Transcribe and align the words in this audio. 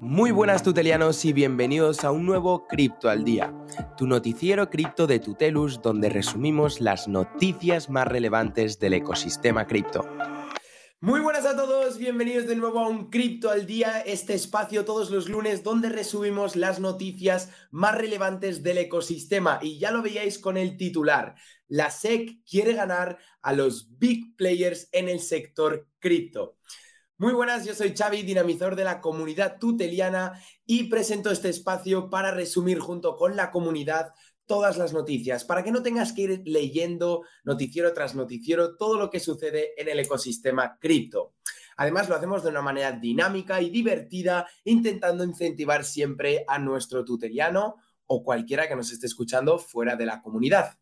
Muy 0.00 0.30
buenas 0.30 0.62
tutelianos 0.62 1.26
y 1.26 1.34
bienvenidos 1.34 2.04
a 2.04 2.10
un 2.10 2.24
nuevo 2.24 2.66
Cripto 2.66 3.10
al 3.10 3.22
Día, 3.22 3.52
tu 3.98 4.06
noticiero 4.06 4.70
cripto 4.70 5.06
de 5.06 5.18
Tutelus 5.18 5.82
donde 5.82 6.08
resumimos 6.08 6.80
las 6.80 7.06
noticias 7.06 7.90
más 7.90 8.08
relevantes 8.08 8.78
del 8.78 8.94
ecosistema 8.94 9.66
cripto. 9.66 10.08
Muy 11.02 11.20
buenas 11.20 11.44
a 11.44 11.54
todos, 11.54 11.98
bienvenidos 11.98 12.46
de 12.46 12.56
nuevo 12.56 12.80
a 12.80 12.88
un 12.88 13.10
Cripto 13.10 13.50
al 13.50 13.66
Día, 13.66 14.00
este 14.00 14.32
espacio 14.32 14.86
todos 14.86 15.10
los 15.10 15.28
lunes 15.28 15.62
donde 15.62 15.90
resumimos 15.90 16.56
las 16.56 16.80
noticias 16.80 17.50
más 17.70 17.94
relevantes 17.94 18.62
del 18.62 18.78
ecosistema. 18.78 19.58
Y 19.60 19.78
ya 19.78 19.90
lo 19.90 20.00
veíais 20.00 20.38
con 20.38 20.56
el 20.56 20.78
titular, 20.78 21.34
la 21.68 21.90
SEC 21.90 22.42
quiere 22.44 22.72
ganar 22.72 23.18
a 23.42 23.52
los 23.52 23.98
big 23.98 24.34
players 24.36 24.88
en 24.92 25.10
el 25.10 25.20
sector 25.20 25.86
cripto. 25.98 26.56
Muy 27.20 27.34
buenas, 27.34 27.66
yo 27.66 27.74
soy 27.74 27.92
Xavi, 27.94 28.22
dinamizador 28.22 28.76
de 28.76 28.84
la 28.84 29.02
comunidad 29.02 29.58
tuteliana 29.58 30.40
y 30.64 30.84
presento 30.84 31.30
este 31.30 31.50
espacio 31.50 32.08
para 32.08 32.30
resumir 32.30 32.78
junto 32.78 33.14
con 33.16 33.36
la 33.36 33.50
comunidad 33.50 34.14
todas 34.46 34.78
las 34.78 34.94
noticias, 34.94 35.44
para 35.44 35.62
que 35.62 35.70
no 35.70 35.82
tengas 35.82 36.14
que 36.14 36.22
ir 36.22 36.42
leyendo 36.46 37.26
noticiero 37.44 37.92
tras 37.92 38.14
noticiero 38.14 38.74
todo 38.78 38.98
lo 38.98 39.10
que 39.10 39.20
sucede 39.20 39.74
en 39.76 39.90
el 39.90 40.00
ecosistema 40.00 40.78
cripto. 40.80 41.34
Además, 41.76 42.08
lo 42.08 42.16
hacemos 42.16 42.42
de 42.42 42.48
una 42.48 42.62
manera 42.62 42.92
dinámica 42.92 43.60
y 43.60 43.68
divertida, 43.68 44.48
intentando 44.64 45.22
incentivar 45.22 45.84
siempre 45.84 46.46
a 46.48 46.58
nuestro 46.58 47.04
tuteliano 47.04 47.76
o 48.06 48.24
cualquiera 48.24 48.66
que 48.66 48.76
nos 48.76 48.92
esté 48.92 49.04
escuchando 49.04 49.58
fuera 49.58 49.94
de 49.94 50.06
la 50.06 50.22
comunidad. 50.22 50.79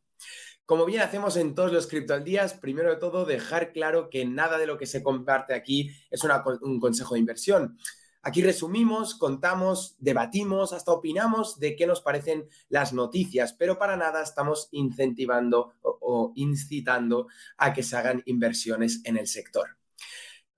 Como 0.69 0.85
bien 0.85 1.01
hacemos 1.01 1.39
en 1.39 1.55
todos 1.55 1.73
los 1.73 1.87
criptoaldías, 1.87 2.53
primero 2.53 2.91
de 2.91 2.97
todo 2.97 3.25
dejar 3.25 3.73
claro 3.73 4.11
que 4.11 4.27
nada 4.27 4.59
de 4.59 4.67
lo 4.67 4.77
que 4.77 4.85
se 4.85 5.03
comparte 5.03 5.55
aquí 5.55 5.91
es 6.11 6.21
un 6.61 6.79
consejo 6.79 7.15
de 7.15 7.21
inversión. 7.21 7.79
Aquí 8.21 8.43
resumimos, 8.43 9.15
contamos, 9.15 9.97
debatimos, 9.99 10.75
hasta 10.75 10.93
opinamos 10.93 11.59
de 11.59 11.75
qué 11.75 11.87
nos 11.87 12.03
parecen 12.03 12.51
las 12.69 12.93
noticias, 12.93 13.55
pero 13.55 13.79
para 13.79 13.97
nada 13.97 14.23
estamos 14.23 14.69
incentivando 14.73 15.73
o 15.81 16.33
incitando 16.35 17.29
a 17.57 17.73
que 17.73 17.83
se 17.83 17.97
hagan 17.97 18.23
inversiones 18.27 19.01
en 19.05 19.17
el 19.17 19.27
sector. 19.27 19.78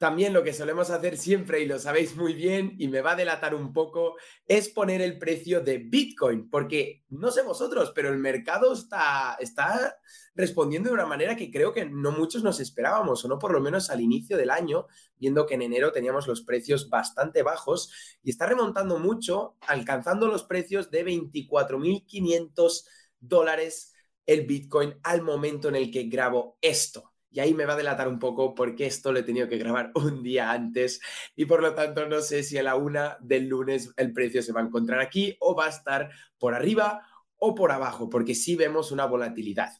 También 0.00 0.32
lo 0.32 0.42
que 0.42 0.54
solemos 0.54 0.88
hacer 0.88 1.18
siempre, 1.18 1.60
y 1.60 1.66
lo 1.66 1.78
sabéis 1.78 2.16
muy 2.16 2.32
bien, 2.32 2.74
y 2.78 2.88
me 2.88 3.02
va 3.02 3.10
a 3.12 3.16
delatar 3.16 3.54
un 3.54 3.70
poco, 3.74 4.16
es 4.46 4.70
poner 4.70 5.02
el 5.02 5.18
precio 5.18 5.60
de 5.60 5.76
Bitcoin, 5.76 6.48
porque 6.48 7.04
no 7.10 7.30
sé 7.30 7.42
vosotros, 7.42 7.92
pero 7.94 8.08
el 8.08 8.16
mercado 8.16 8.72
está, 8.72 9.36
está 9.38 9.98
respondiendo 10.34 10.88
de 10.88 10.94
una 10.94 11.04
manera 11.04 11.36
que 11.36 11.50
creo 11.50 11.74
que 11.74 11.84
no 11.84 12.12
muchos 12.12 12.42
nos 12.42 12.60
esperábamos, 12.60 13.22
o 13.22 13.28
no 13.28 13.38
por 13.38 13.52
lo 13.52 13.60
menos 13.60 13.90
al 13.90 14.00
inicio 14.00 14.38
del 14.38 14.48
año, 14.48 14.86
viendo 15.18 15.44
que 15.44 15.56
en 15.56 15.60
enero 15.60 15.92
teníamos 15.92 16.26
los 16.26 16.40
precios 16.40 16.88
bastante 16.88 17.42
bajos, 17.42 17.92
y 18.22 18.30
está 18.30 18.46
remontando 18.46 18.98
mucho, 18.98 19.58
alcanzando 19.60 20.28
los 20.28 20.44
precios 20.44 20.90
de 20.90 21.04
24.500 21.04 22.86
dólares 23.18 23.92
el 24.24 24.46
Bitcoin 24.46 24.98
al 25.02 25.20
momento 25.20 25.68
en 25.68 25.76
el 25.76 25.90
que 25.90 26.04
grabo 26.04 26.56
esto. 26.62 27.12
Y 27.30 27.40
ahí 27.40 27.54
me 27.54 27.64
va 27.64 27.74
a 27.74 27.76
delatar 27.76 28.08
un 28.08 28.18
poco 28.18 28.54
porque 28.54 28.86
esto 28.86 29.12
lo 29.12 29.20
he 29.20 29.22
tenido 29.22 29.48
que 29.48 29.58
grabar 29.58 29.92
un 29.94 30.22
día 30.22 30.50
antes 30.50 31.00
y 31.36 31.44
por 31.44 31.62
lo 31.62 31.74
tanto 31.74 32.06
no 32.06 32.20
sé 32.20 32.42
si 32.42 32.58
a 32.58 32.62
la 32.62 32.74
una 32.74 33.16
del 33.20 33.48
lunes 33.48 33.92
el 33.96 34.12
precio 34.12 34.42
se 34.42 34.52
va 34.52 34.60
a 34.60 34.64
encontrar 34.64 35.00
aquí 35.00 35.36
o 35.40 35.54
va 35.54 35.66
a 35.66 35.70
estar 35.70 36.10
por 36.38 36.54
arriba 36.54 37.06
o 37.40 37.54
por 37.54 37.72
abajo, 37.72 38.10
porque 38.10 38.34
sí 38.34 38.54
vemos 38.54 38.92
una 38.92 39.06
volatilidad. 39.06 39.70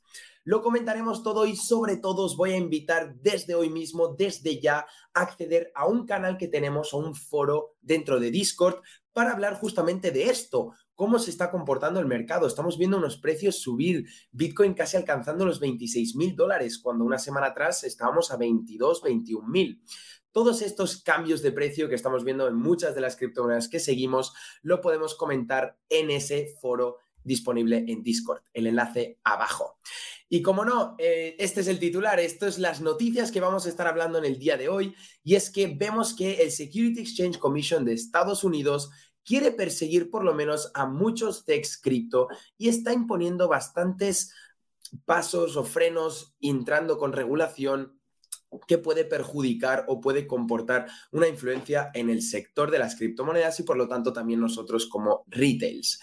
Lo 0.45 0.63
comentaremos 0.63 1.23
todo 1.23 1.45
y 1.45 1.55
sobre 1.55 1.99
todo 1.99 2.25
os 2.25 2.37
voy 2.37 2.53
a 2.53 2.57
invitar 2.57 3.15
desde 3.17 3.55
hoy 3.55 3.69
mismo, 3.69 4.15
desde 4.17 4.59
ya, 4.59 4.87
a 5.13 5.21
acceder 5.21 5.71
a 5.75 5.87
un 5.87 6.07
canal 6.07 6.39
que 6.39 6.49
tenemos 6.49 6.95
o 6.95 6.99
un 6.99 7.15
foro 7.15 7.77
dentro 7.83 8.19
de 8.19 8.31
Discord 8.31 8.81
para 9.13 9.33
hablar 9.33 9.55
justamente 9.55 10.11
de 10.11 10.31
esto, 10.31 10.73
cómo 11.01 11.19
se 11.19 11.31
está 11.31 11.51
comportando 11.51 11.99
el 11.99 12.05
mercado. 12.05 12.47
Estamos 12.47 12.77
viendo 12.77 12.99
unos 12.99 13.17
precios 13.17 13.57
subir, 13.57 14.07
Bitcoin 14.33 14.75
casi 14.75 14.99
alcanzando 14.99 15.47
los 15.47 15.59
26 15.59 16.15
mil 16.15 16.37
dólares, 16.37 16.79
cuando 16.79 17.07
una 17.07 17.19
semana 17.19 17.47
atrás 17.47 17.85
estábamos 17.85 18.31
a 18.31 18.37
22, 18.37 19.01
21 19.01 19.49
mil. 19.49 19.83
Todos 20.31 20.61
estos 20.61 21.03
cambios 21.03 21.41
de 21.41 21.53
precio 21.53 21.89
que 21.89 21.95
estamos 21.95 22.23
viendo 22.23 22.47
en 22.47 22.55
muchas 22.55 22.95
de 22.95 23.01
las 23.01 23.17
criptomonedas 23.17 23.71
que 23.71 23.81
seguimos, 23.81 24.35
lo 24.61 24.83
podemos 24.83 25.15
comentar 25.15 25.79
en 25.89 26.11
ese 26.11 26.55
foro 26.61 26.99
disponible 27.25 27.83
en 27.89 28.03
Discord, 28.03 28.43
el 28.53 28.67
enlace 28.67 29.21
abajo. 29.25 29.79
Y 30.29 30.43
como 30.43 30.67
no, 30.67 30.97
eh, 30.99 31.35
este 31.39 31.63
es 31.63 31.69
el 31.69 31.79
titular, 31.79 32.21
esto 32.21 32.47
es 32.47 32.59
las 32.59 32.83
noticias 32.83 33.33
que 33.33 33.41
vamos 33.41 33.65
a 33.65 33.71
estar 33.71 33.87
hablando 33.87 34.19
en 34.19 34.27
el 34.27 34.39
día 34.39 34.59
de 34.59 34.69
hoy, 34.69 34.95
y 35.25 35.35
es 35.35 35.51
que 35.51 35.67
vemos 35.67 36.15
que 36.15 36.43
el 36.43 36.51
Security 36.51 37.01
Exchange 37.01 37.39
Commission 37.39 37.87
de 37.87 37.95
Estados 37.95 38.45
Unidos 38.45 38.91
quiere 39.31 39.53
perseguir 39.53 40.11
por 40.11 40.25
lo 40.25 40.35
menos 40.35 40.73
a 40.75 40.87
muchos 40.87 41.45
techs 41.45 41.81
cripto 41.81 42.27
y 42.59 42.69
está 42.69 42.93
imponiendo 42.93 43.47
bastantes 43.47 44.35
pasos 45.05 45.57
o 45.57 45.63
frenos 45.63 46.35
entrando 46.41 46.99
con 46.99 47.13
regulación 47.13 47.97
que 48.67 48.79
puede 48.79 49.05
perjudicar 49.05 49.85
o 49.87 50.01
puede 50.01 50.27
comportar 50.27 50.89
una 51.13 51.29
influencia 51.29 51.93
en 51.95 52.11
el 52.11 52.23
sector 52.23 52.73
de 52.73 52.81
las 52.81 52.97
criptomonedas 52.97 53.61
y 53.61 53.63
por 53.63 53.77
lo 53.77 53.87
tanto 53.87 54.13
también 54.13 54.41
nosotros 54.41 54.89
como 54.89 55.23
retails. 55.29 56.01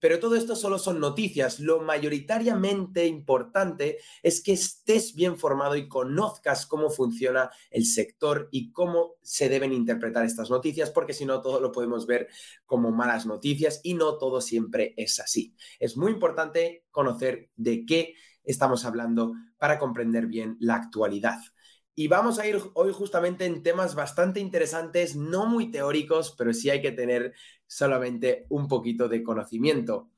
Pero 0.00 0.18
todo 0.18 0.34
esto 0.34 0.56
solo 0.56 0.78
son 0.78 0.98
noticias. 0.98 1.60
Lo 1.60 1.80
mayoritariamente 1.80 3.06
importante 3.06 3.98
es 4.22 4.42
que 4.42 4.52
estés 4.52 5.14
bien 5.14 5.36
formado 5.38 5.76
y 5.76 5.88
conozcas 5.88 6.66
cómo 6.66 6.90
funciona 6.90 7.50
el 7.70 7.84
sector 7.84 8.48
y 8.50 8.72
cómo 8.72 9.16
se 9.22 9.48
deben 9.48 9.72
interpretar 9.72 10.24
estas 10.24 10.50
noticias, 10.50 10.90
porque 10.90 11.12
si 11.12 11.24
no, 11.24 11.40
todo 11.40 11.60
lo 11.60 11.70
podemos 11.70 12.06
ver 12.06 12.28
como 12.66 12.90
malas 12.90 13.26
noticias 13.26 13.80
y 13.82 13.94
no 13.94 14.18
todo 14.18 14.40
siempre 14.40 14.94
es 14.96 15.20
así. 15.20 15.54
Es 15.78 15.96
muy 15.96 16.12
importante 16.12 16.84
conocer 16.90 17.50
de 17.56 17.84
qué 17.84 18.14
estamos 18.42 18.84
hablando 18.84 19.34
para 19.58 19.78
comprender 19.78 20.26
bien 20.26 20.56
la 20.60 20.76
actualidad. 20.76 21.38
Y 21.94 22.08
vamos 22.08 22.38
a 22.38 22.46
ir 22.46 22.58
hoy 22.74 22.92
justamente 22.92 23.44
en 23.44 23.62
temas 23.62 23.94
bastante 23.94 24.40
interesantes, 24.40 25.16
no 25.16 25.46
muy 25.46 25.70
teóricos, 25.70 26.34
pero 26.38 26.54
sí 26.54 26.70
hay 26.70 26.80
que 26.80 26.92
tener 26.92 27.34
solamente 27.70 28.46
un 28.48 28.66
poquito 28.66 29.08
de 29.08 29.22
conocimiento. 29.22 30.10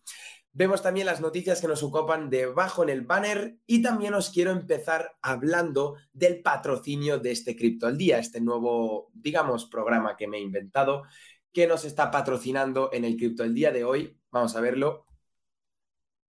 Vemos 0.55 0.83
también 0.83 1.07
las 1.07 1.21
noticias 1.21 1.61
que 1.61 1.69
nos 1.69 1.83
ocupan 1.83 2.31
debajo 2.31 2.83
en 2.83 2.89
el 2.89 3.03
banner 3.03 3.59
y 3.67 3.83
también 3.83 4.15
os 4.15 4.31
quiero 4.31 4.51
empezar 4.51 5.17
hablando 5.23 5.97
del 6.13 6.43
patrocinio 6.43 7.19
de 7.19 7.33
este 7.33 7.55
Cripto 7.55 7.87
al 7.87 7.99
Día, 7.99 8.19
este 8.19 8.41
nuevo, 8.41 9.11
digamos, 9.13 9.67
programa 9.67 10.17
que 10.17 10.27
me 10.27 10.39
he 10.39 10.41
inventado 10.41 11.05
que 11.53 11.67
nos 11.67 11.85
está 11.85 12.11
patrocinando 12.11 12.91
en 12.93 13.05
el 13.05 13.17
Cripto 13.17 13.43
al 13.43 13.55
Día 13.55 13.71
de 13.71 13.85
hoy. 13.85 14.19
Vamos 14.31 14.57
a 14.57 14.61
verlo. 14.61 15.07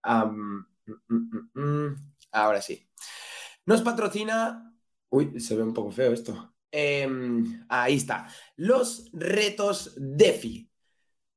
Mm, 0.04 0.60
mm, 1.08 1.50
mm, 1.54 2.14
Ahora 2.32 2.62
sí. 2.62 2.86
Nos 3.66 3.82
patrocina 3.82 4.74
Uy, 5.14 5.40
se 5.40 5.56
ve 5.56 5.62
un 5.62 5.76
poco 5.76 5.92
feo 5.92 6.12
esto. 6.12 6.56
Em, 6.72 7.64
ahí 7.70 7.98
está. 7.98 8.28
Los 8.56 9.12
retos 9.14 9.94
DeFi. 9.96 10.73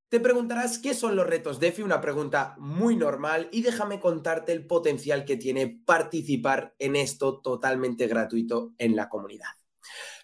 Te 0.09 0.21
preguntarás 0.21 0.78
qué 0.78 0.94
son 0.94 1.17
los 1.17 1.27
retos 1.27 1.59
DeFi, 1.59 1.83
una 1.83 2.00
pregunta 2.00 2.55
muy 2.59 2.94
normal 2.94 3.49
y 3.50 3.62
déjame 3.62 3.99
contarte 3.99 4.53
el 4.53 4.65
potencial 4.65 5.25
que 5.25 5.37
tiene 5.37 5.83
participar 5.84 6.77
en 6.78 6.94
esto 6.94 7.41
totalmente 7.41 8.06
gratuito 8.06 8.72
en 8.78 8.94
la 8.94 9.09
comunidad. 9.09 9.49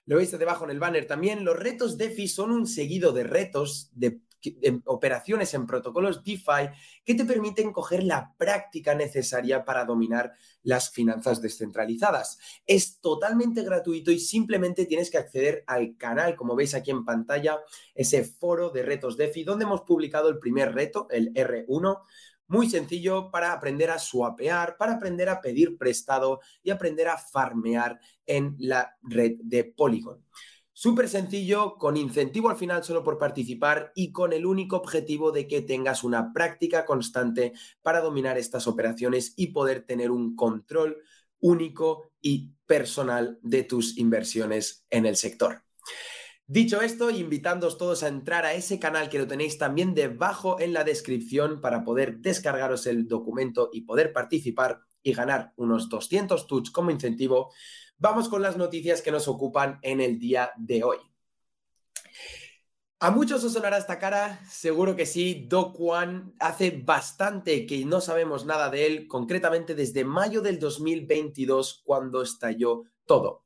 Lo 0.07 0.19
veis 0.19 0.31
debajo 0.31 0.65
en 0.65 0.71
el 0.71 0.79
banner 0.79 1.09
también, 1.09 1.45
los 1.45 1.59
retos 1.59 1.99
DeFi 1.99 2.29
son 2.29 2.53
un 2.53 2.69
seguido 2.69 3.13
de 3.13 3.25
retos 3.25 3.91
de 3.93 4.21
operaciones 4.87 5.55
en 5.55 5.67
protocolos 5.67 6.23
DeFi 6.23 6.71
que 7.05 7.15
te 7.15 7.25
permiten 7.25 7.73
coger 7.73 8.05
la 8.05 8.35
práctica 8.37 8.95
necesaria 8.95 9.65
para 9.65 9.85
dominar 9.85 10.33
las 10.63 10.91
finanzas 10.91 11.41
descentralizadas. 11.41 12.39
Es 12.67 13.01
totalmente 13.01 13.63
gratuito 13.63 14.11
y 14.11 14.19
simplemente 14.19 14.87
tienes 14.87 15.11
que 15.11 15.19
acceder 15.19 15.65
al 15.67 15.97
canal, 15.97 16.37
como 16.37 16.57
veis 16.57 16.75
aquí 16.75 16.91
en 16.91 17.05
pantalla, 17.05 17.59
ese 17.95 18.25
foro 18.25 18.71
de 18.71 18.83
retos 18.83 19.17
DeFi, 19.17 19.45
donde 19.45 19.65
hemos 19.65 19.83
publicado 19.83 20.29
el 20.29 20.39
primer 20.39 20.75
reto, 20.75 21.07
el 21.11 21.33
R1, 21.35 22.01
muy 22.49 22.69
sencillo 22.69 23.31
para 23.31 23.53
aprender 23.53 23.91
a 23.91 23.99
swapear, 23.99 24.77
para 24.77 24.95
aprender 24.95 25.29
a 25.31 25.41
pedir 25.41 25.79
prestado 25.79 26.41
y 26.63 26.71
aprender 26.71 27.09
a 27.09 27.17
farmear 27.17 27.99
en 28.27 28.57
la 28.59 28.95
red 29.03 29.37
de 29.43 29.65
Polygon. 29.65 30.23
Súper 30.83 31.09
sencillo, 31.09 31.77
con 31.79 31.97
incentivo 31.97 32.51
al 32.51 32.57
final 32.57 32.83
solo 32.83 33.05
por 33.05 33.17
participar 33.17 33.93
y 33.95 34.11
con 34.11 34.33
el 34.33 34.45
único 34.45 34.75
objetivo 34.75 35.31
de 35.31 35.47
que 35.47 35.63
tengas 35.63 36.03
una 36.03 36.33
práctica 36.33 36.85
constante 36.85 37.53
para 37.83 38.01
dominar 38.01 38.37
estas 38.37 38.67
operaciones 38.67 39.33
y 39.37 39.53
poder 39.53 39.87
tener 39.87 40.11
un 40.11 40.35
control 40.35 40.99
único 41.39 42.11
y 42.21 42.51
personal 42.67 43.39
de 43.43 43.63
tus 43.63 43.97
inversiones 43.97 44.85
en 44.91 45.07
el 45.07 45.15
sector. 45.15 45.63
Dicho 46.49 46.83
esto, 46.83 47.11
invitándoos 47.11 47.79
todos 47.79 48.03
a 48.03 48.09
entrar 48.09 48.45
a 48.45 48.55
ese 48.55 48.81
canal 48.81 49.09
que 49.09 49.21
lo 49.21 49.29
tenéis 49.29 49.59
también 49.59 49.95
debajo 49.95 50.59
en 50.59 50.73
la 50.73 50.83
descripción 50.83 51.61
para 51.61 51.85
poder 51.85 52.19
descargaros 52.19 52.89
el 52.89 53.07
documento 53.07 53.71
y 53.73 53.83
poder 53.83 54.13
participar 54.13 54.81
y 55.01 55.13
ganar 55.13 55.53
unos 55.55 55.89
200 55.89 56.47
tuts 56.49 56.73
como 56.73 56.91
incentivo, 56.91 57.53
Vamos 58.03 58.29
con 58.29 58.43
las 58.43 58.57
noticias 58.57 59.01
que 59.01 59.13
nos 59.13 59.29
ocupan 59.29 59.79
en 59.81 60.01
el 60.01 60.19
día 60.19 60.51
de 60.57 60.83
hoy. 60.83 60.97
A 62.99 63.13
muchos 63.13 63.45
os 63.45 63.53
sonará 63.53 63.79
esta 63.79 64.01
cara, 64.01 64.41
seguro 64.51 64.97
que 64.97 65.07
sí. 65.07 65.47
Do 65.49 65.73
Kwon 65.73 66.35
hace 66.41 66.83
bastante 66.85 67.65
que 67.65 67.85
no 67.85 68.01
sabemos 68.01 68.45
nada 68.45 68.71
de 68.71 68.87
él, 68.87 69.07
concretamente 69.07 69.77
desde 69.77 70.05
mayo 70.05 70.41
del 70.41 70.59
2022, 70.59 71.83
cuando 71.85 72.23
estalló 72.23 72.83
todo. 73.13 73.43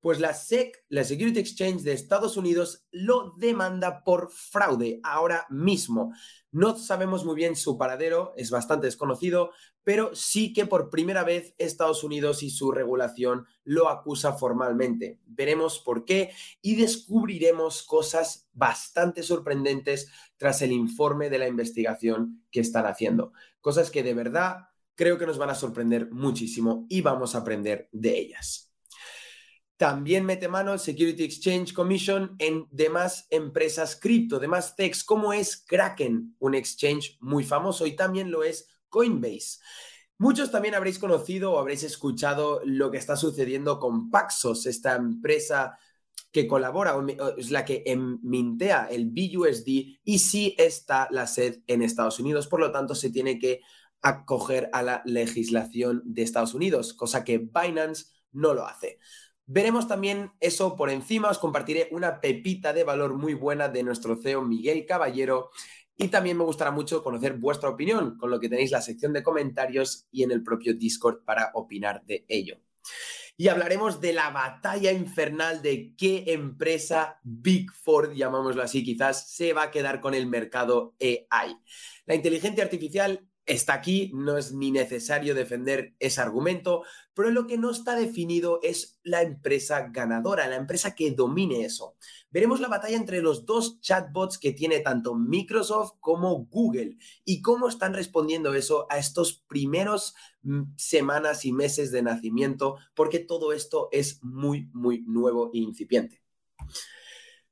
Pues 0.00 0.20
la 0.20 0.32
SEC, 0.32 0.84
la 0.90 1.02
Security 1.02 1.40
Exchange 1.40 1.82
de 1.82 1.92
Estados 1.92 2.36
Unidos, 2.36 2.86
lo 2.92 3.34
demanda 3.36 4.04
por 4.04 4.30
fraude 4.30 5.00
ahora 5.02 5.44
mismo. 5.50 6.12
No 6.52 6.76
sabemos 6.78 7.24
muy 7.24 7.34
bien 7.34 7.56
su 7.56 7.76
paradero, 7.76 8.32
es 8.36 8.52
bastante 8.52 8.86
desconocido, 8.86 9.50
pero 9.82 10.14
sí 10.14 10.52
que 10.52 10.66
por 10.66 10.88
primera 10.88 11.24
vez 11.24 11.52
Estados 11.58 12.04
Unidos 12.04 12.44
y 12.44 12.50
su 12.50 12.70
regulación 12.70 13.46
lo 13.64 13.88
acusa 13.88 14.34
formalmente. 14.34 15.18
Veremos 15.26 15.80
por 15.80 16.04
qué 16.04 16.30
y 16.62 16.76
descubriremos 16.76 17.82
cosas 17.82 18.48
bastante 18.52 19.24
sorprendentes 19.24 20.12
tras 20.36 20.62
el 20.62 20.70
informe 20.70 21.28
de 21.28 21.38
la 21.38 21.48
investigación 21.48 22.44
que 22.52 22.60
están 22.60 22.86
haciendo. 22.86 23.32
Cosas 23.60 23.90
que 23.90 24.04
de 24.04 24.14
verdad 24.14 24.68
creo 24.94 25.18
que 25.18 25.26
nos 25.26 25.38
van 25.38 25.50
a 25.50 25.56
sorprender 25.56 26.08
muchísimo 26.12 26.86
y 26.88 27.00
vamos 27.00 27.34
a 27.34 27.38
aprender 27.38 27.88
de 27.90 28.16
ellas. 28.16 28.67
También 29.78 30.24
mete 30.24 30.48
mano 30.48 30.72
el 30.72 30.80
Security 30.80 31.22
Exchange 31.22 31.72
Commission 31.72 32.34
en 32.40 32.66
demás 32.72 33.28
empresas 33.30 33.94
cripto, 33.94 34.40
demás 34.40 34.74
techs, 34.74 35.04
como 35.04 35.32
es 35.32 35.56
Kraken, 35.56 36.34
un 36.40 36.56
exchange 36.56 37.16
muy 37.20 37.44
famoso, 37.44 37.86
y 37.86 37.94
también 37.94 38.32
lo 38.32 38.42
es 38.42 38.68
Coinbase. 38.88 39.60
Muchos 40.18 40.50
también 40.50 40.74
habréis 40.74 40.98
conocido 40.98 41.52
o 41.52 41.60
habréis 41.60 41.84
escuchado 41.84 42.60
lo 42.64 42.90
que 42.90 42.98
está 42.98 43.14
sucediendo 43.14 43.78
con 43.78 44.10
Paxos, 44.10 44.66
esta 44.66 44.96
empresa 44.96 45.78
que 46.32 46.48
colabora, 46.48 46.96
es 47.36 47.52
la 47.52 47.64
que 47.64 47.84
mintea 48.22 48.88
el 48.90 49.06
BUSD 49.06 50.00
y 50.02 50.18
sí 50.18 50.56
está 50.58 51.06
la 51.12 51.28
sed 51.28 51.60
en 51.68 51.82
Estados 51.82 52.18
Unidos, 52.18 52.48
por 52.48 52.58
lo 52.58 52.72
tanto 52.72 52.96
se 52.96 53.10
tiene 53.10 53.38
que 53.38 53.60
acoger 54.02 54.70
a 54.72 54.82
la 54.82 55.02
legislación 55.04 56.02
de 56.04 56.22
Estados 56.22 56.52
Unidos, 56.52 56.94
cosa 56.94 57.22
que 57.22 57.38
Binance 57.38 58.06
no 58.32 58.54
lo 58.54 58.66
hace. 58.66 58.98
Veremos 59.50 59.88
también 59.88 60.30
eso 60.40 60.76
por 60.76 60.90
encima, 60.90 61.30
os 61.30 61.38
compartiré 61.38 61.88
una 61.90 62.20
pepita 62.20 62.74
de 62.74 62.84
valor 62.84 63.14
muy 63.14 63.32
buena 63.32 63.70
de 63.70 63.82
nuestro 63.82 64.20
CEO 64.20 64.42
Miguel 64.42 64.84
Caballero 64.84 65.50
y 65.96 66.08
también 66.08 66.36
me 66.36 66.44
gustará 66.44 66.70
mucho 66.70 67.02
conocer 67.02 67.32
vuestra 67.32 67.70
opinión, 67.70 68.18
con 68.18 68.30
lo 68.30 68.38
que 68.40 68.50
tenéis 68.50 68.70
la 68.72 68.82
sección 68.82 69.14
de 69.14 69.22
comentarios 69.22 70.06
y 70.12 70.22
en 70.22 70.32
el 70.32 70.42
propio 70.42 70.74
Discord 70.74 71.24
para 71.24 71.50
opinar 71.54 72.04
de 72.04 72.26
ello. 72.28 72.58
Y 73.38 73.48
hablaremos 73.48 74.02
de 74.02 74.12
la 74.12 74.28
batalla 74.28 74.92
infernal 74.92 75.62
de 75.62 75.94
qué 75.96 76.24
empresa 76.26 77.18
Big 77.22 77.72
Four, 77.72 78.12
llamámoslo 78.14 78.62
así 78.62 78.84
quizás, 78.84 79.30
se 79.30 79.54
va 79.54 79.62
a 79.62 79.70
quedar 79.70 80.02
con 80.02 80.12
el 80.12 80.26
mercado 80.26 80.94
AI. 81.00 81.56
La 82.04 82.14
inteligencia 82.14 82.64
artificial 82.64 83.27
está 83.48 83.74
aquí, 83.74 84.12
no 84.14 84.36
es 84.36 84.52
ni 84.52 84.70
necesario 84.70 85.34
defender 85.34 85.94
ese 85.98 86.20
argumento, 86.20 86.82
pero 87.14 87.30
lo 87.30 87.46
que 87.46 87.58
no 87.58 87.70
está 87.70 87.96
definido 87.96 88.60
es 88.62 89.00
la 89.02 89.22
empresa 89.22 89.88
ganadora, 89.90 90.46
la 90.46 90.56
empresa 90.56 90.94
que 90.94 91.10
domine 91.10 91.64
eso. 91.64 91.96
Veremos 92.30 92.60
la 92.60 92.68
batalla 92.68 92.96
entre 92.96 93.22
los 93.22 93.46
dos 93.46 93.80
chatbots 93.80 94.38
que 94.38 94.52
tiene 94.52 94.80
tanto 94.80 95.14
Microsoft 95.14 95.92
como 95.98 96.44
Google 96.44 96.98
y 97.24 97.40
cómo 97.40 97.68
están 97.68 97.94
respondiendo 97.94 98.54
eso 98.54 98.86
a 98.90 98.98
estos 98.98 99.42
primeros 99.48 100.14
mm, 100.42 100.74
semanas 100.76 101.44
y 101.44 101.52
meses 101.52 101.90
de 101.90 102.02
nacimiento, 102.02 102.76
porque 102.94 103.18
todo 103.18 103.52
esto 103.52 103.88
es 103.90 104.22
muy, 104.22 104.68
muy 104.72 105.00
nuevo 105.06 105.50
e 105.54 105.58
incipiente. 105.58 106.27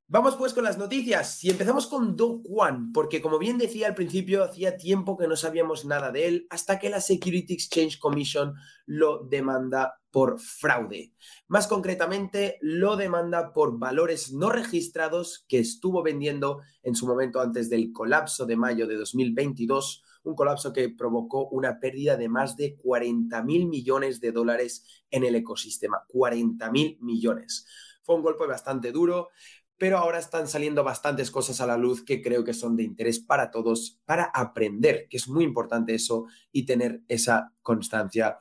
Vamos 0.09 0.37
pues 0.37 0.55
con 0.55 0.63
las 0.63 0.79
noticias 0.79 1.43
y 1.43 1.51
empezamos 1.51 1.89
con 1.89 2.15
Do 2.15 2.41
Kwon, 2.41 2.93
porque 2.93 3.21
como 3.21 3.41
bien 3.41 3.59
decía 3.59 3.89
al 3.89 3.97
principio, 3.97 4.45
hacía 4.45 4.77
tiempo 4.77 5.17
que 5.17 5.27
no 5.27 5.35
sabíamos 5.35 5.85
nada 5.85 6.13
de 6.13 6.29
él 6.29 6.47
hasta 6.49 6.79
que 6.79 6.91
la 6.91 7.01
Security 7.01 7.55
Exchange 7.55 7.99
Commission 7.99 8.55
lo 8.87 9.25
demanda 9.25 10.01
por 10.13 10.39
fraude. 10.39 11.13
Más 11.49 11.67
concretamente, 11.67 12.57
lo 12.61 12.95
demanda 12.95 13.53
por 13.53 13.81
valores 13.81 14.33
no 14.33 14.51
registrados 14.51 15.45
que 15.49 15.59
estuvo 15.59 16.05
vendiendo 16.05 16.61
en 16.85 16.95
su 16.95 17.09
momento 17.09 17.41
antes 17.41 17.69
del 17.69 17.91
colapso 17.91 18.47
de 18.47 18.55
mayo 18.55 18.87
de 18.87 18.95
2022, 18.95 20.05
un 20.23 20.37
colapso 20.37 20.73
que 20.73 20.89
provocó 20.89 21.49
una 21.49 21.81
pérdida 21.81 22.17
de 22.17 22.29
más 22.29 22.57
de 22.57 22.77
40 22.77 23.43
mil 23.43 23.67
millones 23.67 24.21
de 24.21 24.31
dólares 24.31 24.85
en 25.11 25.25
el 25.25 25.35
ecosistema. 25.35 26.05
40 26.07 26.71
mil 26.71 26.97
millones. 27.01 27.67
Fue 28.07 28.15
un 28.15 28.23
golpe 28.23 28.47
bastante 28.47 28.93
duro 28.93 29.31
pero 29.79 29.99
ahora 29.99 30.19
están 30.19 30.49
saliendo 30.49 30.85
bastantes 30.85 31.31
cosas 31.31 31.61
a 31.61 31.67
la 31.67 31.77
luz 31.77 32.05
que 32.05 32.23
creo 32.23 32.45
que 32.45 32.55
son 32.55 32.77
de 32.77 32.83
interés 32.83 33.21
para 33.21 33.51
todos, 33.51 34.01
para 34.05 34.25
aprender, 34.25 35.07
que 35.09 35.17
es 35.17 35.29
muy 35.29 35.45
importante 35.45 35.95
eso 35.95 36.27
y 36.53 36.65
tener 36.65 37.03
esa 37.09 37.53
constancia 37.63 38.39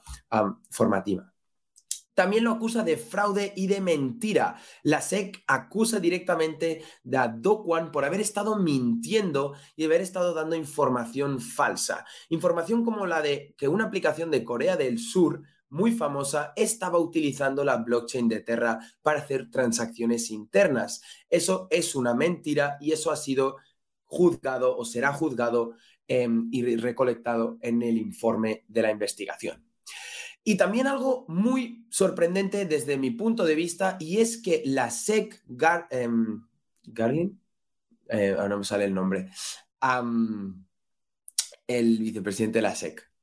formativa. 0.70 1.32
También 2.14 2.46
lo 2.46 2.52
acusa 2.52 2.82
de 2.82 2.96
fraude 2.96 3.52
y 3.58 3.68
de 3.68 3.82
mentira. 3.82 4.56
La 4.84 5.02
SEC 5.02 5.44
acusa 5.48 6.00
directamente 6.00 6.82
a 7.14 7.28
Do 7.28 7.66
por 7.92 8.06
haber 8.06 8.22
estado 8.22 8.56
mintiendo 8.56 9.54
y 9.76 9.84
haber 9.84 10.00
estado 10.00 10.34
dando 10.34 10.56
información 10.56 11.42
falsa. 11.42 12.06
Información 12.30 12.86
como 12.86 13.06
la 13.06 13.22
de 13.22 13.54
que 13.58 13.68
una 13.68 13.84
aplicación 13.84 14.32
de 14.32 14.46
Corea 14.46 14.78
del 14.78 14.98
Sur 14.98 15.44
muy 15.76 15.92
famosa 15.92 16.54
estaba 16.56 16.98
utilizando 17.00 17.66
la 17.66 17.76
blockchain 17.76 18.30
de 18.30 18.40
Terra 18.40 18.80
para 19.02 19.20
hacer 19.20 19.52
transacciones 19.52 20.32
internas. 20.32 21.02
Eso 21.30 21.68
es 21.70 21.96
una 21.96 22.14
mentira 22.14 22.78
y 22.80 22.94
eso 22.94 23.12
ha 23.12 23.18
sido 23.18 23.58
juzgado 24.06 24.78
o 24.78 24.86
será 24.86 25.12
juzgado 25.12 25.76
em, 26.08 26.48
y 26.50 26.78
recolectado 26.78 27.58
en 27.62 27.82
el 27.82 27.98
informe 27.98 28.64
de 28.70 28.82
la 28.84 28.92
investigación. 28.92 29.66
Y 30.46 30.56
también 30.56 30.88
algo 30.88 31.26
muy 31.28 31.86
sorprendente 31.90 32.66
desde 32.66 32.98
mi 32.98 33.12
punto 33.12 33.44
de 33.44 33.56
vista 33.56 33.98
y 34.00 34.20
es 34.20 34.42
que 34.42 34.64
la 34.66 34.90
SEC 34.90 35.44
Gar, 35.46 35.88
em, 35.90 36.46
eh, 38.08 38.32
ahora 38.32 38.48
no 38.48 38.60
me 38.60 38.64
sale 38.64 38.86
el 38.86 38.94
nombre, 38.94 39.30
el 41.68 41.98
vicepresidente 41.98 42.60
de 42.60 42.62
la 42.62 42.76
SEC, 42.76 43.15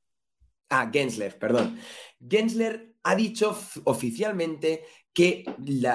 Ah, 0.69 0.89
Gensler, 0.91 1.37
perdón. 1.37 1.77
Gensler 2.19 2.95
ha 3.03 3.15
dicho 3.15 3.57
oficialmente 3.83 4.83
que 5.13 5.45
el 5.65 5.85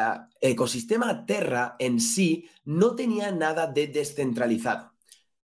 ecosistema 0.41 1.27
Terra 1.27 1.77
en 1.79 2.01
sí 2.01 2.49
no 2.65 2.95
tenía 2.95 3.33
nada 3.33 3.67
de 3.67 3.89
descentralizado. 3.89 4.93